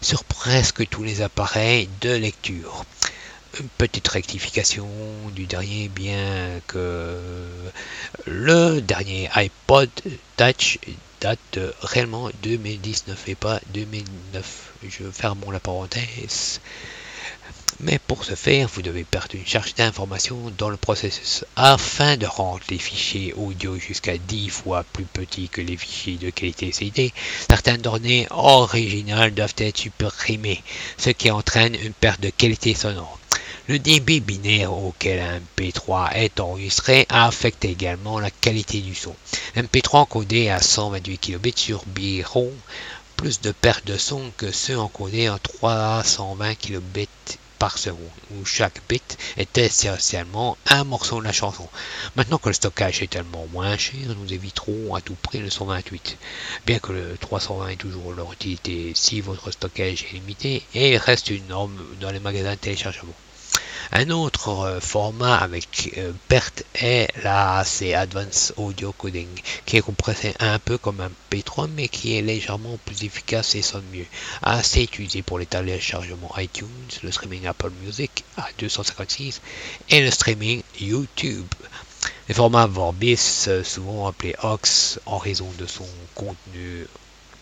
sur 0.00 0.24
presque 0.24 0.88
tous 0.88 1.02
les 1.02 1.22
appareils 1.22 1.88
de 2.00 2.10
lecture. 2.10 2.84
Petite 3.78 4.08
rectification 4.08 4.88
du 5.34 5.46
dernier, 5.46 5.88
bien 5.88 6.60
que 6.66 7.18
le 8.26 8.80
dernier 8.80 9.28
iPod 9.34 9.90
Touch 10.36 10.78
date 11.20 11.58
réellement 11.80 12.30
2019 12.42 13.28
et 13.28 13.34
pas 13.34 13.60
2009. 13.72 14.72
Je 14.88 15.10
ferme 15.10 15.40
la 15.52 15.60
parenthèse. 15.60 16.60
Mais 17.80 17.98
pour 17.98 18.24
ce 18.24 18.34
faire, 18.34 18.68
vous 18.68 18.80
devez 18.80 19.04
perdre 19.04 19.34
une 19.34 19.46
charge 19.46 19.74
d'informations 19.74 20.50
dans 20.56 20.70
le 20.70 20.78
processus 20.78 21.44
afin 21.56 22.16
de 22.16 22.24
rendre 22.24 22.62
les 22.70 22.78
fichiers 22.78 23.34
audio 23.34 23.78
jusqu'à 23.78 24.16
10 24.16 24.48
fois 24.48 24.84
plus 24.94 25.04
petits 25.04 25.50
que 25.50 25.60
les 25.60 25.76
fichiers 25.76 26.16
de 26.16 26.30
qualité 26.30 26.72
CD. 26.72 27.12
Certaines 27.50 27.82
données 27.82 28.26
originales 28.30 29.34
doivent 29.34 29.54
être 29.58 29.76
supprimées, 29.76 30.62
ce 30.96 31.10
qui 31.10 31.30
entraîne 31.30 31.74
une 31.74 31.92
perte 31.92 32.20
de 32.20 32.30
qualité 32.30 32.74
sonore. 32.74 33.18
Le 33.68 33.80
débit 33.80 34.20
binaire 34.20 34.72
auquel 34.72 35.18
un 35.18 35.40
MP3 35.40 36.12
est 36.14 36.38
enregistré 36.38 37.04
affecte 37.08 37.64
également 37.64 38.20
la 38.20 38.30
qualité 38.30 38.80
du 38.80 38.94
son. 38.94 39.16
Un 39.56 39.62
MP3 39.62 39.96
encodé 39.96 40.48
à 40.50 40.62
128 40.62 41.18
kilobits 41.18 41.52
subiront 41.56 42.52
plus 43.16 43.40
de 43.40 43.50
pertes 43.50 43.84
de 43.84 43.96
son 43.96 44.30
que 44.36 44.52
ceux 44.52 44.78
encodés 44.78 45.28
en 45.28 45.38
320 45.38 46.54
kilobits 46.54 47.08
par 47.58 47.76
seconde, 47.76 47.98
où 48.30 48.44
chaque 48.44 48.82
bit 48.88 49.18
est 49.36 49.58
essentiellement 49.58 50.56
un 50.66 50.84
morceau 50.84 51.18
de 51.18 51.24
la 51.24 51.32
chanson. 51.32 51.68
Maintenant 52.14 52.38
que 52.38 52.50
le 52.50 52.54
stockage 52.54 53.02
est 53.02 53.10
tellement 53.10 53.48
moins 53.52 53.76
cher, 53.76 54.14
nous 54.16 54.32
éviterons 54.32 54.94
à 54.94 55.00
tout 55.00 55.16
prix 55.20 55.40
le 55.40 55.50
128. 55.50 56.18
Bien 56.66 56.78
que 56.78 56.92
le 56.92 57.16
320 57.20 57.68
est 57.70 57.76
toujours 57.76 58.12
leur 58.12 58.32
utilité 58.32 58.92
si 58.94 59.20
votre 59.20 59.50
stockage 59.50 60.04
est 60.04 60.12
limité 60.12 60.62
et 60.72 60.96
reste 60.98 61.30
une 61.30 61.48
norme 61.48 61.76
dans 62.00 62.12
les 62.12 62.20
magasins 62.20 62.52
de 62.52 62.58
téléchargement. 62.58 63.14
Un 63.92 64.10
autre 64.10 64.48
euh, 64.48 64.80
format 64.80 65.36
avec 65.36 65.92
euh, 65.96 66.12
perte 66.28 66.64
est 66.74 67.08
l'AAC 67.22 67.92
Advanced 67.94 68.54
Audio 68.56 68.92
Coding, 68.92 69.28
qui 69.64 69.76
est 69.76 69.80
compressé 69.80 70.34
un 70.40 70.58
peu 70.58 70.76
comme 70.76 71.00
un 71.00 71.10
P3, 71.30 71.68
mais 71.74 71.86
qui 71.88 72.16
est 72.16 72.22
légèrement 72.22 72.78
plus 72.84 73.04
efficace 73.04 73.54
et 73.54 73.62
sonne 73.62 73.84
mieux. 73.92 74.06
AAC 74.42 74.76
est 74.78 74.82
utilisé 74.84 75.22
pour 75.22 75.38
les 75.38 75.46
téléchargements 75.46 76.36
iTunes, 76.36 76.66
le 77.02 77.12
streaming 77.12 77.46
Apple 77.46 77.70
Music 77.84 78.24
à 78.36 78.48
256 78.58 79.40
et 79.90 80.00
le 80.00 80.10
streaming 80.10 80.62
YouTube. 80.80 81.46
Le 82.28 82.34
format 82.34 82.66
Vorbis, 82.66 83.44
euh, 83.46 83.62
souvent 83.62 84.08
appelé 84.08 84.34
OX 84.42 84.98
en 85.06 85.18
raison 85.18 85.48
de 85.58 85.66
son 85.66 85.86
contenu 86.16 86.86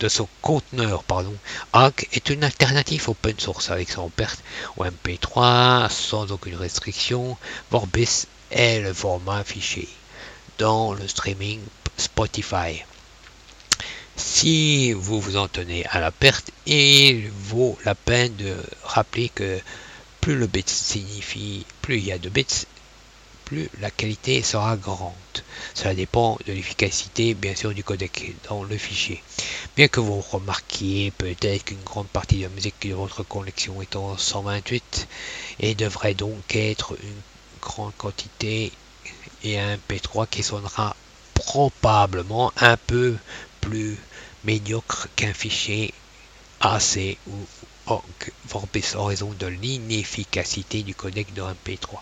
de 0.01 0.09
son 0.09 0.29
conteneur, 0.43 1.05
pardon, 1.05 1.35
Arc 1.73 2.09
est 2.13 2.31
une 2.31 2.45
alternative 2.45 3.09
open 3.09 3.39
source 3.39 3.71
avec 3.71 3.91
son 3.91 4.11
perte 4.11 4.43
ou 4.77 4.85
MP3 4.85 5.91
sans 5.91 6.33
aucune 6.33 6.57
restriction. 6.57 7.37
Vorbis 7.71 8.27
est 8.51 8.81
le 8.81 8.93
format 8.93 9.45
fichier 9.45 9.89
dans 10.59 10.93
le 10.93 11.07
streaming 11.09 11.61
Spotify. 11.97 12.83
Si 14.17 14.93
vous 14.93 15.21
vous 15.21 15.37
en 15.37 15.49
tenez 15.49 15.85
à 15.87 16.01
la 16.01 16.11
perte, 16.11 16.51
il 16.67 17.31
vaut 17.31 17.79
la 17.85 17.95
peine 17.95 18.35
de 18.37 18.57
rappeler 18.85 19.29
que 19.29 19.61
plus 20.21 20.37
le 20.37 20.47
bit 20.47 20.69
signifie, 20.69 21.67
plus 21.83 21.99
il 21.99 22.05
y 22.07 22.13
a 22.13 22.19
de 22.19 22.29
bits, 22.29 22.67
plus 23.45 23.69
la 23.81 23.91
qualité 23.91 24.43
sera 24.43 24.77
grande. 24.77 25.13
Cela 25.75 25.95
dépend 25.95 26.39
de 26.47 26.53
l'efficacité, 26.53 27.35
bien 27.35 27.55
sûr, 27.55 27.75
du 27.75 27.85
codec 27.85 28.35
dans 28.49 28.65
le 28.65 28.77
fichier. 28.77 29.23
Bien 29.77 29.89
que 29.89 30.01
vous 30.01 30.21
remarquiez 30.21 31.11
peut-être 31.13 31.65
qu'une 31.65 31.83
grande 31.85 32.09
partie 32.09 32.39
de 32.39 32.43
la 32.45 32.49
musique 32.49 32.89
de 32.89 32.95
votre 32.95 33.23
collection 33.23 33.81
est 33.83 33.97
en 33.97 34.17
128 34.17 35.09
et 35.61 35.75
devrait 35.75 36.15
donc 36.15 36.57
être 36.57 36.97
une 37.03 37.23
grande 37.61 37.97
quantité 37.97 38.73
et 39.43 39.59
un 39.59 39.77
P3 39.89 40.27
qui 40.29 40.43
sonnera 40.43 40.97
probablement 41.35 42.53
un 42.57 42.77
peu 42.77 43.17
plus 43.61 43.99
médiocre 44.45 45.09
qu'un 45.17 45.35
fichier 45.35 45.93
AC 46.61 47.19
ou 47.27 47.35
en 47.87 49.05
raison 49.05 49.35
de 49.39 49.47
l'inefficacité 49.47 50.83
du 50.83 50.95
codec 50.95 51.35
d'un 51.35 51.55
P3. 51.67 51.99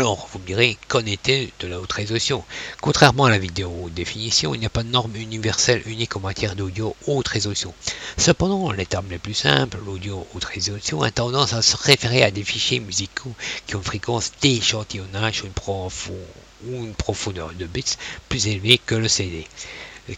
Alors, 0.00 0.30
vous 0.32 0.38
me 0.38 0.46
direz, 0.46 0.78
qu'en 0.88 1.04
était 1.04 1.52
de 1.60 1.66
la 1.66 1.78
haute 1.78 1.92
résolution? 1.92 2.42
Contrairement 2.80 3.26
à 3.26 3.30
la 3.30 3.36
vidéo 3.36 3.90
définition, 3.94 4.54
il 4.54 4.60
n'y 4.60 4.64
a 4.64 4.70
pas 4.70 4.82
de 4.82 4.88
norme 4.88 5.14
universelle 5.14 5.82
unique 5.84 6.16
en 6.16 6.20
matière 6.20 6.56
d'audio 6.56 6.96
haute 7.06 7.28
résolution. 7.28 7.74
Cependant, 8.16 8.72
les 8.72 8.86
termes 8.86 9.10
les 9.10 9.18
plus 9.18 9.34
simples, 9.34 9.76
l'audio 9.84 10.26
haute 10.34 10.46
résolution, 10.46 11.02
a 11.02 11.10
tendance 11.10 11.52
à 11.52 11.60
se 11.60 11.76
référer 11.76 12.22
à 12.22 12.30
des 12.30 12.44
fichiers 12.44 12.80
musicaux 12.80 13.34
qui 13.66 13.74
ont 13.74 13.80
une 13.80 13.84
fréquence 13.84 14.32
d'échantillonnage 14.40 15.42
ou 15.42 16.82
une 16.82 16.94
profondeur 16.94 17.52
de 17.52 17.66
bits 17.66 17.98
plus 18.30 18.46
élevée 18.46 18.78
que 18.78 18.94
le 18.94 19.06
CD 19.06 19.46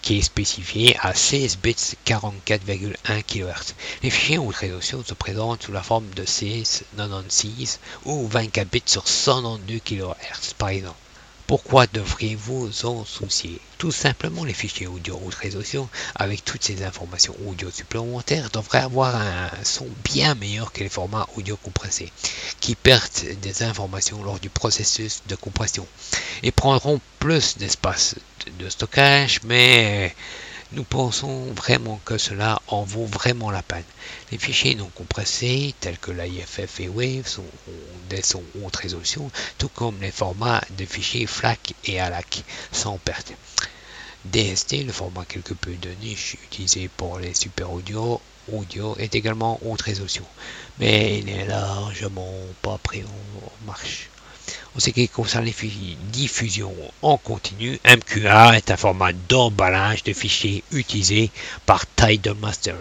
qui 0.01 0.18
est 0.18 0.23
spécifié 0.23 0.97
à 1.01 1.14
16 1.14 1.59
bits 1.59 1.95
44,1 2.07 3.23
kHz. 3.23 3.75
Les 4.03 4.11
fichiers 4.11 4.38
haute 4.38 4.57
résolution 4.57 5.05
se 5.05 5.14
présentent 5.14 5.64
sous 5.64 5.73
la 5.73 5.83
forme 5.83 6.09
de 6.14 6.25
16, 6.25 6.85
96 6.97 7.81
ou 8.05 8.27
24 8.29 8.68
bits 8.71 8.83
sur 8.87 9.07
192 9.09 9.81
kHz 9.85 10.55
par 10.59 10.71
exemple. 10.71 10.97
Pourquoi 11.53 11.87
devriez-vous 11.87 12.71
en 12.85 13.05
soucier? 13.05 13.61
Tout 13.77 13.92
simplement, 13.92 14.45
les 14.45 14.55
fichiers 14.55 14.87
audio 14.87 15.21
haute 15.23 15.35
résolution, 15.35 15.88
avec 16.14 16.45
toutes 16.45 16.64
ces 16.64 16.83
informations 16.83 17.37
audio 17.47 17.71
supplémentaires, 17.71 18.49
devraient 18.51 18.79
avoir 18.79 19.16
un 19.16 19.51
son 19.62 19.87
bien 20.05 20.35
meilleur 20.35 20.73
que 20.73 20.83
les 20.83 20.88
formats 20.88 21.29
audio 21.37 21.57
compressés, 21.57 22.11
qui 22.61 22.75
perdent 22.75 23.38
des 23.42 23.64
informations 23.64 24.23
lors 24.23 24.38
du 24.38 24.49
processus 24.49 25.23
de 25.29 25.35
compression 25.35 25.87
et 26.42 26.53
prendront 26.53 27.01
plus 27.18 27.59
d'espace 27.59 28.14
de 28.59 28.68
stockage, 28.68 29.40
mais 29.44 30.14
nous 30.72 30.85
pensons 30.85 31.52
vraiment 31.52 32.00
que 32.05 32.16
cela 32.16 32.61
en 32.68 32.83
vaut 32.83 33.05
vraiment 33.05 33.50
la 33.50 33.62
peine. 33.62 33.85
Les 34.31 34.38
fichiers 34.38 34.74
non 34.74 34.90
compressés, 34.94 35.74
tels 35.81 35.98
que 35.98 36.11
l'IFF 36.11 36.81
et 36.81 36.88
WAVE, 36.88 37.26
sont 37.26 37.44
des 38.09 38.22
sons 38.22 38.42
haute 38.62 38.76
résolution, 38.76 39.31
tout 39.59 39.68
comme 39.68 40.00
les 40.00 40.11
formats 40.11 40.62
de 40.78 40.87
fichiers 40.87 41.26
FLAC 41.26 41.74
et 41.85 42.00
ALAC, 42.00 42.44
sans 42.72 42.96
perte. 42.98 43.33
DST, 44.24 44.85
le 44.87 44.92
format 44.92 45.24
quelque 45.24 45.52
peu 45.52 45.72
de 45.72 45.90
niche 46.00 46.37
utilisé 46.44 46.88
pour 46.96 47.18
les 47.18 47.35
super 47.35 47.72
audio, 47.72 48.20
audio 48.52 48.96
est 48.98 49.14
également 49.14 49.61
haute 49.64 49.83
résolution, 49.83 50.24
mais 50.78 51.18
il 51.18 51.26
n'est 51.26 51.46
largement 51.46 52.33
pas 52.62 52.78
pris 52.78 53.02
en 53.02 53.66
marche. 53.66 54.12
En 54.74 54.80
ce 54.80 54.88
qui 54.88 55.06
concerne 55.06 55.44
les 55.44 55.54
diffusions 56.12 56.74
en 57.02 57.18
continu, 57.18 57.78
MQA 57.85 58.56
est 58.56 58.70
un 58.70 58.76
format 58.78 59.12
d'emballage 59.12 60.02
de 60.02 60.14
fichiers 60.14 60.64
utilisé 60.72 61.30
par 61.66 61.85
Tidal 61.94 62.37
Master, 62.37 62.76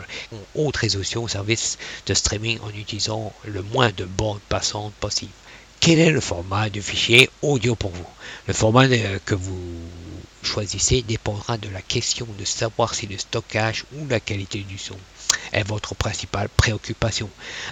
haute 0.56 0.78
résolution 0.78 1.24
au 1.24 1.28
service 1.28 1.78
de 2.06 2.14
streaming 2.14 2.60
en 2.62 2.70
utilisant 2.70 3.34
le 3.44 3.62
moins 3.62 3.92
de 3.92 4.06
bandes 4.06 4.40
passantes 4.48 4.94
possible. 5.02 5.34
Quel 5.82 6.00
est 6.00 6.12
le 6.12 6.22
format 6.22 6.70
de 6.70 6.80
fichier 6.80 7.30
audio 7.42 7.76
pour 7.76 7.92
vous? 7.92 8.08
Le 8.48 8.54
format 8.54 8.88
que 9.26 9.36
vous 9.36 9.60
choisissez 10.44 11.02
dépendra 11.02 11.58
de 11.58 11.68
la 11.68 11.82
question 11.82 12.26
de 12.40 12.46
savoir 12.46 12.96
si 12.96 13.06
le 13.08 13.18
stockage 13.18 13.84
ou 13.98 14.08
la 14.08 14.22
qualité 14.22 14.60
du 14.60 14.78
son 14.78 14.98
est 15.52 15.68
votre 15.68 15.94
principale 15.96 16.48
préoccupation, 16.48 17.30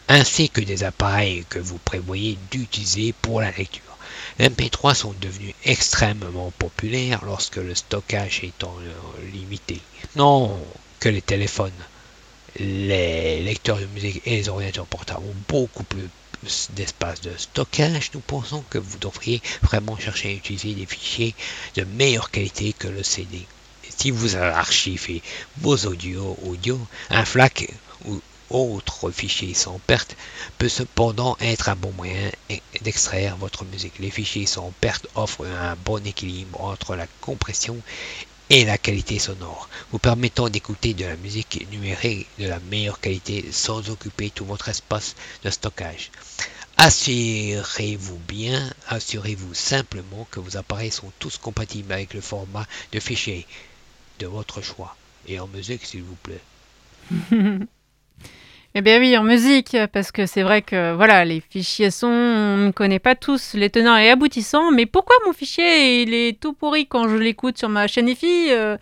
ainsi 0.09 0.49
que 0.49 0.59
des 0.59 0.83
appareils 0.83 1.45
que 1.47 1.59
vous 1.59 1.77
prévoyez 1.77 2.37
d'utiliser 2.51 3.13
pour 3.13 3.39
la 3.39 3.51
lecture. 3.51 3.83
MP3 4.39 4.95
sont 4.95 5.13
devenus 5.21 5.53
extrêmement 5.65 6.51
populaires 6.57 7.23
lorsque 7.25 7.57
le 7.57 7.75
stockage 7.75 8.43
étant 8.43 8.75
limité. 9.33 9.79
Non 10.15 10.57
que 10.99 11.09
les 11.09 11.21
téléphones, 11.21 11.71
les 12.57 13.41
lecteurs 13.41 13.79
de 13.79 13.85
musique 13.87 14.21
et 14.25 14.37
les 14.37 14.49
ordinateurs 14.49 14.85
portables 14.85 15.25
ont 15.25 15.35
beaucoup 15.47 15.83
plus 15.83 16.09
d'espace 16.71 17.21
de 17.21 17.31
stockage, 17.37 18.11
nous 18.13 18.21
pensons 18.21 18.63
que 18.69 18.77
vous 18.77 18.97
devriez 18.97 19.41
vraiment 19.61 19.97
chercher 19.97 20.29
à 20.29 20.33
utiliser 20.33 20.73
des 20.73 20.85
fichiers 20.85 21.35
de 21.75 21.83
meilleure 21.83 22.31
qualité 22.31 22.73
que 22.73 22.87
le 22.87 23.03
CD. 23.03 23.45
Si 23.97 24.11
vous 24.11 24.37
archivez 24.37 25.21
vos 25.57 25.85
audios 25.85 26.37
audio, 26.43 26.79
un 27.09 27.25
FLAC 27.25 27.69
ou 28.05 28.21
autre 28.49 29.11
fichier 29.11 29.53
sans 29.53 29.79
perte 29.79 30.15
peut 30.57 30.69
cependant 30.69 31.37
être 31.39 31.69
un 31.69 31.75
bon 31.75 31.91
moyen 31.93 32.31
d'extraire 32.81 33.37
votre 33.37 33.65
musique. 33.65 33.99
Les 33.99 34.11
fichiers 34.11 34.45
sans 34.45 34.71
perte 34.81 35.07
offrent 35.15 35.45
un 35.45 35.75
bon 35.75 36.05
équilibre 36.05 36.61
entre 36.61 36.95
la 36.95 37.07
compression 37.21 37.77
et 38.49 38.65
la 38.65 38.77
qualité 38.77 39.19
sonore, 39.19 39.69
vous 39.91 39.99
permettant 39.99 40.49
d'écouter 40.49 40.93
de 40.95 41.05
la 41.05 41.15
musique 41.17 41.67
numérique 41.71 42.27
de 42.39 42.47
la 42.47 42.59
meilleure 42.59 42.99
qualité 42.99 43.45
sans 43.51 43.89
occuper 43.89 44.31
tout 44.31 44.45
votre 44.45 44.69
espace 44.69 45.15
de 45.43 45.51
stockage. 45.51 46.09
Assurez-vous 46.77 48.19
bien, 48.27 48.73
assurez-vous 48.87 49.53
simplement 49.53 50.27
que 50.31 50.39
vos 50.39 50.57
appareils 50.57 50.91
sont 50.91 51.11
tous 51.19 51.37
compatibles 51.37 51.91
avec 51.91 52.13
le 52.13 52.21
format 52.21 52.65
de 52.91 52.99
fichier 52.99 53.45
de 54.19 54.27
votre 54.27 54.61
choix. 54.61 54.95
Et 55.27 55.39
en 55.39 55.47
musique, 55.47 55.85
s'il 55.85 56.03
vous 56.03 56.15
plaît. 56.15 56.41
Eh 58.75 58.81
bien 58.81 58.99
oui, 58.99 59.17
en 59.17 59.23
musique, 59.23 59.75
parce 59.91 60.11
que 60.11 60.25
c'est 60.27 60.43
vrai 60.43 60.61
que 60.61 60.93
voilà, 60.93 61.25
les 61.25 61.41
fichiers 61.41 61.89
son, 61.89 62.07
on 62.07 62.57
ne 62.67 62.71
connaît 62.71 62.99
pas 62.99 63.15
tous 63.15 63.55
les 63.55 63.69
tenants 63.71 63.97
et 63.97 64.09
aboutissants, 64.11 64.71
mais 64.71 64.85
pourquoi 64.85 65.15
mon 65.25 65.33
fichier 65.33 66.03
il 66.03 66.13
est 66.13 66.39
tout 66.39 66.53
pourri 66.53 66.85
quand 66.87 67.07
je 67.09 67.15
l'écoute 67.15 67.57
sur 67.57 67.67
ma 67.67 67.87
chaîne 67.87 68.07
IFI 68.07 68.47
euh? 68.51 68.77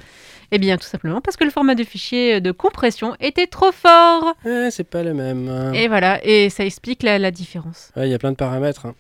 Eh 0.52 0.60
bien 0.60 0.78
tout 0.78 0.88
simplement 0.88 1.19
parce 1.21 1.36
que 1.38 1.43
le 1.45 1.50
format 1.52 1.76
de 1.76 1.84
fichier 1.84 2.39
de 2.41 2.52
compression 2.52 3.15
était 3.19 3.47
trop 3.47 3.71
fort. 3.71 4.34
Ouais, 4.45 4.69
c'est 4.71 4.84
pas 4.89 5.04
le 5.04 5.13
même. 5.13 5.71
Et 5.73 5.88
voilà, 5.88 6.19
et 6.26 6.50
ça 6.50 6.65
explique 6.65 7.04
la, 7.04 7.17
la 7.19 7.32
différence. 7.32 7.91
Ouais, 7.95 8.08
Il 8.08 8.12
y 8.12 8.13
a 8.13 8.19
plein 8.19 8.32
de 8.32 8.38
paramètres. 8.38 8.86
hein. 8.86 8.95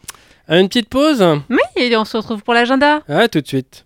Une 0.49 0.67
petite 0.69 0.89
pause 0.89 1.21
Oui, 1.49 1.57
et 1.75 1.95
on 1.97 2.05
se 2.05 2.15
retrouve 2.17 2.43
pour 2.43 2.53
l'agenda. 2.53 3.01
À 3.09 3.27
tout 3.27 3.41
de 3.41 3.47
suite. 3.47 3.85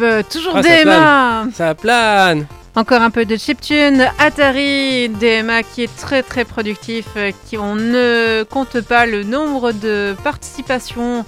Euh, 0.00 0.22
toujours 0.30 0.56
Ah, 0.56 0.62
ça 0.62 0.84
DMA 0.84 1.46
ça 1.52 1.74
plane. 1.74 2.46
Encore 2.74 3.02
un 3.02 3.10
peu 3.10 3.24
de 3.26 3.36
chiptune, 3.36 4.08
Atari, 4.18 5.08
DMA 5.08 5.62
qui 5.62 5.82
est 5.82 5.96
très 5.96 6.22
très 6.22 6.44
productif, 6.44 7.06
euh, 7.16 7.32
qui 7.46 7.58
on 7.58 7.74
ne 7.74 8.44
compte 8.44 8.80
pas 8.80 9.04
le 9.04 9.24
nombre 9.24 9.72
de 9.72 10.14
participations 10.24 11.24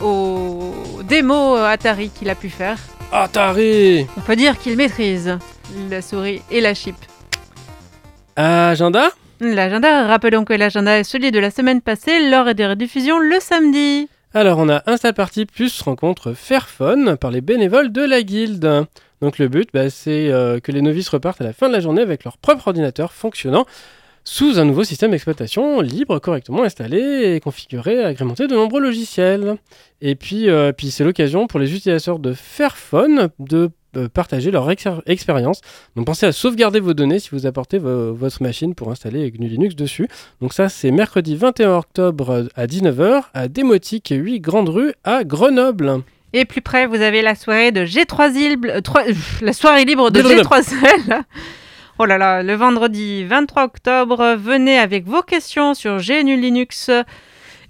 aux 0.00 0.74
démos 1.04 1.60
Atari 1.60 2.10
qu'il 2.10 2.30
a 2.30 2.34
pu 2.34 2.48
faire. 2.48 2.78
Atari. 3.12 4.06
On 4.16 4.20
peut 4.22 4.36
dire 4.36 4.58
qu'il 4.58 4.76
maîtrise 4.76 5.38
la 5.90 6.02
souris 6.02 6.42
et 6.50 6.60
la 6.60 6.74
chip. 6.74 6.96
Agenda? 8.36 9.10
L'agenda, 9.40 10.06
rappelons 10.06 10.44
que 10.44 10.52
l'agenda 10.52 10.98
est 10.98 11.04
celui 11.04 11.30
de 11.30 11.38
la 11.38 11.50
semaine 11.50 11.80
passée, 11.80 12.28
l'heure 12.28 12.54
des 12.54 12.66
rediffusions 12.66 13.18
le 13.18 13.38
samedi. 13.40 14.08
Alors, 14.34 14.58
on 14.58 14.68
a 14.68 14.82
Install 14.84 15.14
Party 15.14 15.46
plus 15.46 15.80
rencontre 15.80 16.34
Fairphone 16.34 17.16
par 17.16 17.30
les 17.30 17.40
bénévoles 17.40 17.90
de 17.90 18.02
la 18.02 18.22
guilde. 18.22 18.86
Donc, 19.22 19.38
le 19.38 19.48
but, 19.48 19.70
bah, 19.72 19.88
c'est 19.88 20.30
euh, 20.30 20.60
que 20.60 20.70
les 20.70 20.82
novices 20.82 21.08
repartent 21.08 21.40
à 21.40 21.44
la 21.44 21.54
fin 21.54 21.68
de 21.68 21.72
la 21.72 21.80
journée 21.80 22.02
avec 22.02 22.24
leur 22.24 22.36
propre 22.36 22.68
ordinateur 22.68 23.14
fonctionnant 23.14 23.64
sous 24.24 24.58
un 24.58 24.66
nouveau 24.66 24.84
système 24.84 25.12
d'exploitation 25.12 25.80
libre, 25.80 26.18
correctement 26.18 26.62
installé 26.62 27.34
et 27.34 27.40
configuré, 27.40 28.04
agrémenté 28.04 28.46
de 28.46 28.54
nombreux 28.54 28.82
logiciels. 28.82 29.56
Et 30.02 30.14
puis, 30.14 30.50
euh, 30.50 30.72
puis 30.72 30.90
c'est 30.90 31.04
l'occasion 31.04 31.46
pour 31.46 31.58
les 31.58 31.74
utilisateurs 31.74 32.18
de 32.18 32.34
Fairphone 32.34 33.30
de 33.38 33.70
partager 34.06 34.50
leur 34.52 34.70
ex- 34.70 34.86
expérience. 35.06 35.60
Donc 35.96 36.06
pensez 36.06 36.26
à 36.26 36.32
sauvegarder 36.32 36.78
vos 36.78 36.94
données 36.94 37.18
si 37.18 37.30
vous 37.32 37.46
apportez 37.46 37.78
vo- 37.78 38.14
votre 38.14 38.42
machine 38.42 38.74
pour 38.76 38.90
installer 38.92 39.28
GNU 39.32 39.48
Linux 39.48 39.74
dessus. 39.74 40.06
Donc 40.40 40.52
ça 40.52 40.68
c'est 40.68 40.90
mercredi 40.92 41.34
21 41.34 41.74
octobre 41.78 42.30
euh, 42.30 42.44
à 42.54 42.66
19h 42.66 43.22
à 43.34 43.48
Démotique 43.48 44.12
8 44.16 44.40
Grande 44.40 44.68
Rue 44.68 44.92
à 45.02 45.24
Grenoble. 45.24 46.02
Et 46.34 46.44
plus 46.44 46.60
près, 46.60 46.86
vous 46.86 47.00
avez 47.00 47.22
la 47.22 47.34
soirée 47.34 47.72
de 47.72 47.86
G3 47.86 48.32
libre, 48.34 48.68
euh, 48.68 48.80
euh, 49.08 49.12
la 49.40 49.52
soirée 49.54 49.84
libre 49.86 50.10
de 50.10 50.20
Blablabla. 50.20 50.42
G3L. 50.60 51.22
Oh 52.00 52.04
là 52.04 52.16
là, 52.16 52.42
le 52.44 52.54
vendredi 52.54 53.24
23 53.24 53.64
octobre, 53.64 54.36
venez 54.38 54.78
avec 54.78 55.04
vos 55.04 55.22
questions 55.22 55.74
sur 55.74 55.96
GNU 55.96 56.36
Linux 56.40 56.90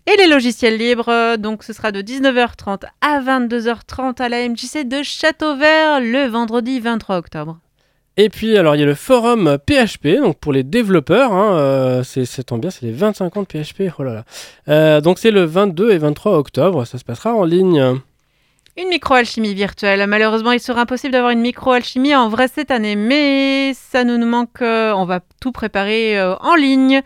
et 0.08 0.16
les 0.16 0.26
logiciels 0.26 0.76
libres. 0.76 1.36
Donc 1.36 1.62
ce 1.62 1.72
sera 1.72 1.92
de 1.92 2.00
19h30 2.00 2.84
à 3.00 3.20
22h30 3.20 4.20
à 4.22 4.28
la 4.28 4.48
MJC 4.48 4.88
de 4.88 5.02
Château 5.02 5.56
Vert 5.56 6.00
le 6.00 6.26
vendredi 6.28 6.80
23 6.80 7.16
octobre. 7.16 7.58
Et 8.16 8.30
puis 8.30 8.56
alors 8.56 8.74
il 8.74 8.80
y 8.80 8.82
a 8.82 8.86
le 8.86 8.94
forum 8.94 9.58
PHP, 9.64 10.20
donc 10.20 10.38
pour 10.38 10.52
les 10.52 10.64
développeurs, 10.64 11.32
hein, 11.32 11.56
euh, 11.58 12.02
c'est 12.02 12.24
ça 12.24 12.42
tombe 12.42 12.60
bien, 12.60 12.70
c'est 12.70 12.86
les 12.86 12.92
25 12.92 13.36
ans 13.36 13.42
de 13.42 13.46
PHP, 13.46 13.92
oh 13.98 14.02
là 14.02 14.12
là. 14.12 14.24
Euh, 14.68 15.00
donc 15.00 15.20
c'est 15.20 15.30
le 15.30 15.44
22 15.44 15.92
et 15.92 15.98
23 15.98 16.36
octobre, 16.36 16.84
ça 16.84 16.98
se 16.98 17.04
passera 17.04 17.32
en 17.32 17.44
ligne. 17.44 18.00
Une 18.80 18.88
micro-alchimie 18.90 19.54
virtuelle. 19.54 20.06
Malheureusement, 20.06 20.52
il 20.52 20.60
sera 20.60 20.82
impossible 20.82 21.12
d'avoir 21.12 21.32
une 21.32 21.40
micro-alchimie 21.40 22.14
en 22.14 22.28
vrai 22.28 22.46
cette 22.46 22.70
année, 22.70 22.94
mais 22.94 23.72
ça 23.74 24.04
nous 24.04 24.24
manque. 24.24 24.62
euh, 24.62 24.92
on 24.92 25.04
va 25.04 25.18
tout 25.40 25.50
préparer 25.50 26.16
euh, 26.16 26.36
en 26.36 26.54
ligne 26.54 27.02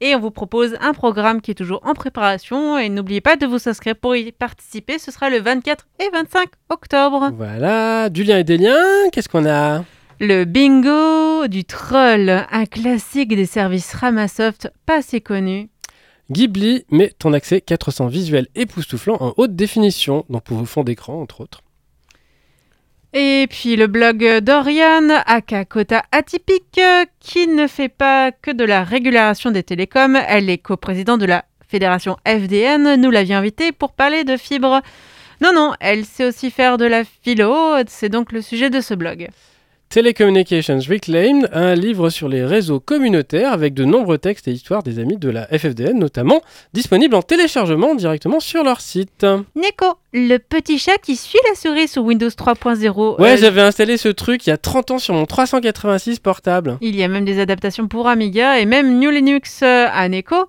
et 0.00 0.14
on 0.14 0.20
vous 0.20 0.30
propose 0.30 0.76
un 0.80 0.92
programme 0.92 1.40
qui 1.40 1.50
est 1.50 1.54
toujours 1.54 1.80
en 1.84 1.94
préparation. 1.94 2.78
Et 2.78 2.88
n'oubliez 2.88 3.20
pas 3.20 3.36
de 3.36 3.46
vous 3.46 3.68
inscrire 3.68 3.96
pour 3.96 4.16
y 4.16 4.32
participer. 4.32 4.98
Ce 4.98 5.10
sera 5.10 5.30
le 5.30 5.40
24 5.40 5.86
et 6.00 6.10
25 6.12 6.48
octobre. 6.68 7.30
Voilà, 7.36 8.08
du 8.08 8.24
lien 8.24 8.38
et 8.38 8.44
des 8.44 8.58
liens, 8.58 9.10
qu'est-ce 9.12 9.28
qu'on 9.28 9.46
a? 9.46 9.84
Le 10.18 10.44
bingo 10.44 11.46
du 11.46 11.64
troll, 11.64 12.30
un 12.50 12.64
classique 12.64 13.34
des 13.36 13.44
services 13.44 13.92
Ramasoft 13.92 14.70
pas 14.86 14.98
assez 14.98 15.20
connu. 15.20 15.68
Ghibli 16.30 16.84
met 16.90 17.12
ton 17.18 17.32
accès 17.34 17.60
400 17.60 18.06
visuels 18.06 18.48
époustouflants 18.54 19.18
en 19.20 19.34
haute 19.36 19.54
définition, 19.54 20.24
donc 20.28 20.42
pour 20.44 20.56
vos 20.56 20.64
fonds 20.64 20.84
d'écran 20.84 21.20
entre 21.20 21.42
autres. 21.42 21.60
Et 23.18 23.46
puis 23.48 23.76
le 23.76 23.86
blog 23.86 24.40
d'Oriane, 24.40 25.22
aka 25.24 25.64
Kota 25.64 26.04
Atypique, 26.12 26.82
qui 27.18 27.48
ne 27.48 27.66
fait 27.66 27.88
pas 27.88 28.30
que 28.30 28.50
de 28.50 28.62
la 28.62 28.84
régulation 28.84 29.50
des 29.50 29.62
télécoms. 29.62 30.18
Elle 30.28 30.50
est 30.50 30.58
coprésidente 30.58 31.22
de 31.22 31.24
la 31.24 31.46
fédération 31.66 32.18
FDN. 32.26 33.00
Nous 33.00 33.10
l'avions 33.10 33.38
invitée 33.38 33.72
pour 33.72 33.94
parler 33.94 34.24
de 34.24 34.36
fibre. 34.36 34.82
Non, 35.40 35.54
non, 35.54 35.72
elle 35.80 36.04
sait 36.04 36.26
aussi 36.26 36.50
faire 36.50 36.76
de 36.76 36.84
la 36.84 37.04
philo. 37.04 37.76
C'est 37.86 38.10
donc 38.10 38.32
le 38.32 38.42
sujet 38.42 38.68
de 38.68 38.82
ce 38.82 38.92
blog. 38.92 39.30
Telecommunications 39.88 40.80
Reclaimed, 40.88 41.48
un 41.52 41.74
livre 41.74 42.10
sur 42.10 42.28
les 42.28 42.44
réseaux 42.44 42.80
communautaires 42.80 43.52
avec 43.52 43.72
de 43.72 43.84
nombreux 43.84 44.18
textes 44.18 44.46
et 44.48 44.52
histoires 44.52 44.82
des 44.82 44.98
amis 44.98 45.16
de 45.16 45.30
la 45.30 45.46
FFDN 45.46 45.98
notamment, 45.98 46.42
disponible 46.74 47.14
en 47.14 47.22
téléchargement 47.22 47.94
directement 47.94 48.40
sur 48.40 48.62
leur 48.64 48.80
site. 48.80 49.24
Neko, 49.54 49.94
le 50.12 50.38
petit 50.38 50.78
chat 50.78 50.98
qui 50.98 51.16
suit 51.16 51.38
la 51.48 51.54
souris 51.54 51.88
sous 51.88 52.00
Windows 52.00 52.28
3.0. 52.28 53.20
Ouais, 53.20 53.32
Euh, 53.32 53.36
j'avais 53.36 53.62
installé 53.62 53.96
ce 53.96 54.08
truc 54.08 54.46
il 54.46 54.50
y 54.50 54.52
a 54.52 54.58
30 54.58 54.90
ans 54.90 54.98
sur 54.98 55.14
mon 55.14 55.24
386 55.24 56.18
portable. 56.18 56.78
Il 56.80 56.96
y 56.96 57.02
a 57.02 57.08
même 57.08 57.24
des 57.24 57.38
adaptations 57.38 57.86
pour 57.88 58.08
Amiga 58.08 58.58
et 58.58 58.66
même 58.66 58.98
New 58.98 59.10
Linux 59.10 59.60
euh, 59.62 59.86
à 59.90 60.08
Neko. 60.08 60.46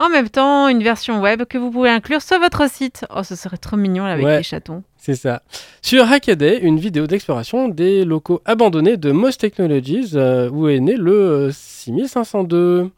En 0.00 0.10
même 0.10 0.28
temps, 0.28 0.68
une 0.68 0.82
version 0.82 1.20
web 1.20 1.44
que 1.44 1.58
vous 1.58 1.70
pouvez 1.72 1.90
inclure 1.90 2.22
sur 2.22 2.38
votre 2.38 2.70
site. 2.70 3.04
Oh, 3.16 3.22
ce 3.24 3.34
serait 3.34 3.56
trop 3.56 3.76
mignon 3.76 4.04
là, 4.04 4.12
avec 4.12 4.24
Ouais. 4.26 4.36
les 4.36 4.42
chatons. 4.44 4.84
C'est 5.08 5.16
ça. 5.16 5.40
Sur 5.80 6.12
Hackaday, 6.12 6.58
une 6.60 6.78
vidéo 6.78 7.06
d'exploration 7.06 7.68
des 7.68 8.04
locaux 8.04 8.42
abandonnés 8.44 8.98
de 8.98 9.10
Moss 9.10 9.38
Technologies, 9.38 10.10
euh, 10.12 10.50
où 10.50 10.68
est 10.68 10.80
né 10.80 10.96
le 10.96 11.14
euh, 11.14 11.50
6502. 11.50 12.90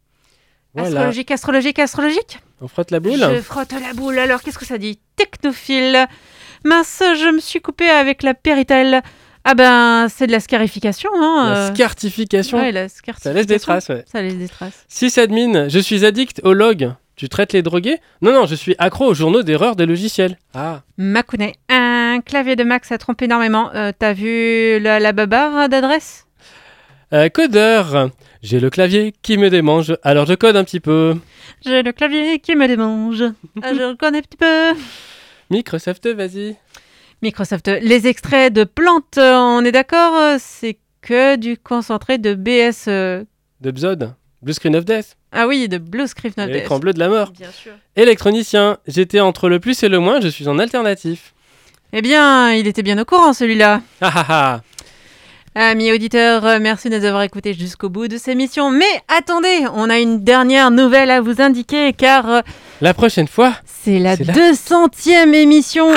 Voilà. 0.75 0.89
Astrologique, 0.89 1.31
astrologique, 1.31 1.79
astrologique? 1.79 2.41
On 2.61 2.67
frotte 2.67 2.91
la 2.91 2.99
boule 2.99 3.21
Je 3.33 3.41
frotte 3.41 3.71
la 3.81 3.95
boule. 3.95 4.19
Alors, 4.19 4.43
qu'est-ce 4.43 4.59
que 4.59 4.67
ça 4.67 4.77
dit? 4.77 4.99
Technophile. 5.15 6.09
Mince, 6.65 7.01
je 7.01 7.33
me 7.33 7.39
suis 7.39 7.61
coupé 7.61 7.89
avec 7.89 8.25
la 8.25 8.35
péritelle. 8.35 9.03
Ah 9.45 9.55
ben, 9.55 10.09
c'est 10.09 10.27
de 10.27 10.33
la 10.33 10.41
scarification, 10.41 11.11
hein. 11.15 11.53
La 11.53 11.59
euh. 11.59 11.73
scartification. 11.73 12.59
Ouais, 12.59 12.73
la 12.73 12.89
Ça 12.89 13.33
laisse 13.33 13.47
des 13.47 13.61
traces, 13.61 13.89
ouais. 13.89 14.05
Ça 14.11 14.21
laisse 14.21 14.37
des 14.37 14.49
traces. 14.49 14.85
Sysadmin, 14.89 15.69
je 15.69 15.79
suis 15.79 16.05
addict 16.05 16.41
au 16.43 16.55
log. 16.55 16.93
Tu 17.21 17.29
traites 17.29 17.53
les 17.53 17.61
drogués? 17.61 17.99
Non, 18.23 18.33
non, 18.33 18.47
je 18.47 18.55
suis 18.55 18.75
accro 18.79 19.05
aux 19.05 19.13
journaux 19.13 19.43
d'erreurs 19.43 19.77
des 19.77 19.85
logiciels. 19.85 20.39
Ah. 20.55 20.81
Makune, 20.97 21.53
un 22.21 22.23
clavier 22.23 22.55
de 22.55 22.65
Mac, 22.65 22.85
ça 22.85 22.99
trompe 22.99 23.23
énormément. 23.23 23.71
Euh, 23.75 23.93
T'as 23.99 24.13
vu 24.13 24.79
la, 24.79 25.01
la 25.01 25.13
babarre 25.13 25.69
d'adresse? 25.71 26.27
Euh, 27.15 27.29
codeur, 27.31 28.11
j'ai 28.43 28.61
le 28.61 28.69
clavier 28.71 29.13
qui 29.23 29.39
me 29.39 29.49
démange, 29.51 29.95
alors 30.03 30.27
je 30.27 30.35
code 30.35 30.55
un 30.57 30.65
petit 30.65 30.81
peu. 30.81 31.17
J'ai 31.65 31.83
le 31.83 31.93
clavier 31.93 32.39
qui 32.39 32.55
me 32.57 32.69
démange. 32.69 33.25
Ah, 33.63 33.73
je 33.75 33.95
connais 33.97 34.19
un 34.19 34.23
petit 34.23 34.37
peu. 34.37 34.79
Microsoft, 35.51 36.07
vas-y. 36.09 36.57
Microsoft, 37.23 37.69
les 37.69 38.07
extraits 38.07 38.53
de 38.53 38.65
plantes, 38.65 39.19
on 39.19 39.65
est 39.65 39.73
d'accord? 39.73 40.37
C'est 40.39 40.79
que 41.01 41.37
du 41.37 41.57
concentré 41.57 42.19
de 42.19 42.35
BS. 42.35 42.85
euh, 42.89 43.25
De 43.61 43.71
Bzod, 43.71 44.15
Blue 44.43 44.53
Screen 44.53 44.77
of 44.77 44.85
Death, 44.85 45.17
Ah 45.33 45.47
oui, 45.49 45.69
de 45.69 45.79
Blue 45.79 46.07
Script 46.07 46.37
Note. 46.39 46.51
l'écran 46.51 46.79
bleu 46.79 46.93
de 46.93 46.99
la 46.99 47.09
mort. 47.09 47.33
Bien 47.33 47.51
sûr. 47.51 47.73
Électronicien, 47.97 48.79
j'étais 48.87 49.21
entre 49.21 49.49
le 49.49 49.59
plus 49.59 49.83
et 49.83 49.89
le 49.89 49.99
moins, 49.99 50.21
je 50.21 50.29
suis 50.29 50.47
en 50.49 50.59
alternatif. 50.59 51.35
Eh 51.93 52.03
bien, 52.03 52.53
il 52.53 52.67
était 52.67 52.83
bien 52.83 52.99
au 52.99 53.05
courant 53.05 53.33
celui-là. 53.33 53.81
Ah 54.01 54.13
ah 54.15 54.25
ah 54.29 54.61
Amis 55.57 55.91
auditeurs, 55.93 56.47
euh, 56.47 56.59
merci 56.61 56.89
de 56.91 56.97
nous 56.97 57.05
avoir 57.05 57.23
écoutés 57.23 57.55
jusqu'au 57.55 57.89
bout 57.89 58.07
de 58.07 58.17
ces 58.17 58.37
missions. 58.37 58.71
Mais 58.71 58.85
attendez, 59.09 59.65
on 59.75 59.91
a 59.91 59.99
une 59.99 60.23
dernière 60.23 60.71
nouvelle 60.71 61.11
à 61.11 61.21
vous 61.21 61.43
indiquer 61.43 61.93
car 61.93 62.29
euh, 62.31 62.41
La 62.81 62.95
prochaine 62.95 63.27
fois, 63.27 63.55
c'est 63.65 63.99
la 63.99 64.17
C'est 64.17 64.25
la- 64.25 64.33
200e 64.35 65.35
émission. 65.35 65.89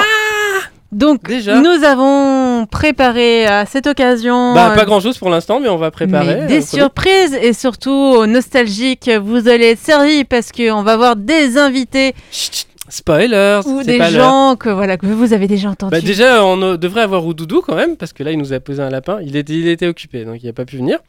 Donc, 0.91 1.27
Déjà 1.27 1.59
nous 1.59 1.83
avons 1.83 2.65
préparé 2.67 3.45
à 3.47 3.65
cette 3.65 3.87
occasion 3.87 4.53
bah 4.53 4.71
euh, 4.71 4.75
pas 4.75 4.85
grand 4.85 4.99
chose 4.99 5.17
pour 5.17 5.29
l'instant, 5.31 5.59
mais 5.59 5.67
on 5.69 5.77
va 5.77 5.89
préparer. 5.91 6.35
mais 6.41 6.45
des 6.47 6.61
euh, 6.61 6.65
surprises 6.77 7.33
et 7.39 7.53
surtout 7.53 8.25
nostalgiques. 8.27 9.09
Vous 9.23 9.47
allez 9.47 9.71
être 9.71 9.79
servis 9.79 10.23
parce 10.23 10.51
qu'on 10.51 10.81
va 10.83 10.97
voir 10.97 11.15
des 11.15 11.57
invités 11.57 12.13
Chut, 12.31 12.53
chut, 12.53 12.67
spoilers, 12.93 13.61
ou 13.65 13.83
des 13.83 14.01
gens 14.11 14.55
que, 14.55 14.69
voilà, 14.69 14.97
que 14.97 15.05
vous 15.05 15.33
avez 15.33 15.47
déjà 15.47 15.69
entendus. 15.69 15.91
Bah 15.91 16.01
déjà, 16.01 16.43
on 16.45 16.75
devrait 16.77 17.01
avoir 17.01 17.25
Oudoudou 17.25 17.61
quand 17.61 17.75
même, 17.75 17.97
parce 17.97 18.13
que 18.13 18.23
là, 18.23 18.31
il 18.31 18.37
nous 18.37 18.53
a 18.53 18.59
posé 18.59 18.81
un 18.81 18.89
lapin. 18.89 19.19
Il 19.21 19.35
était, 19.35 19.53
il 19.53 19.67
était 19.67 19.87
occupé, 19.87 20.25
donc 20.25 20.41
il 20.41 20.45
n'a 20.45 20.53
pas 20.53 20.65
pu 20.65 20.77
venir. 20.77 20.99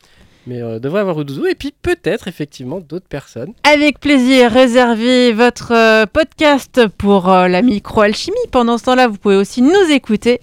Mais 0.46 0.60
euh, 0.60 0.78
devrait 0.78 1.00
avoir 1.00 1.16
Oudoudou, 1.16 1.46
et 1.46 1.54
puis 1.54 1.72
peut-être 1.80 2.28
effectivement 2.28 2.80
d'autres 2.80 3.08
personnes. 3.08 3.52
Avec 3.62 3.98
plaisir, 3.98 4.50
réservez 4.50 5.32
votre 5.32 5.72
euh, 5.72 6.06
podcast 6.06 6.82
pour 6.98 7.30
euh, 7.30 7.48
la 7.48 7.62
microalchimie. 7.62 8.36
Pendant 8.50 8.76
ce 8.76 8.84
temps-là, 8.84 9.08
vous 9.08 9.16
pouvez 9.16 9.36
aussi 9.36 9.62
nous 9.62 9.90
écouter. 9.90 10.40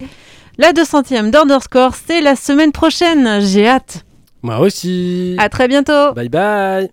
La 0.58 0.72
200e 0.72 1.30
d'Underscore, 1.30 1.94
c'est 1.94 2.20
la 2.20 2.36
semaine 2.36 2.72
prochaine. 2.72 3.40
J'ai 3.40 3.66
hâte. 3.66 4.04
Moi 4.42 4.58
aussi. 4.58 5.36
À 5.38 5.48
très 5.48 5.68
bientôt. 5.68 6.12
Bye 6.14 6.28
bye. 6.28 6.90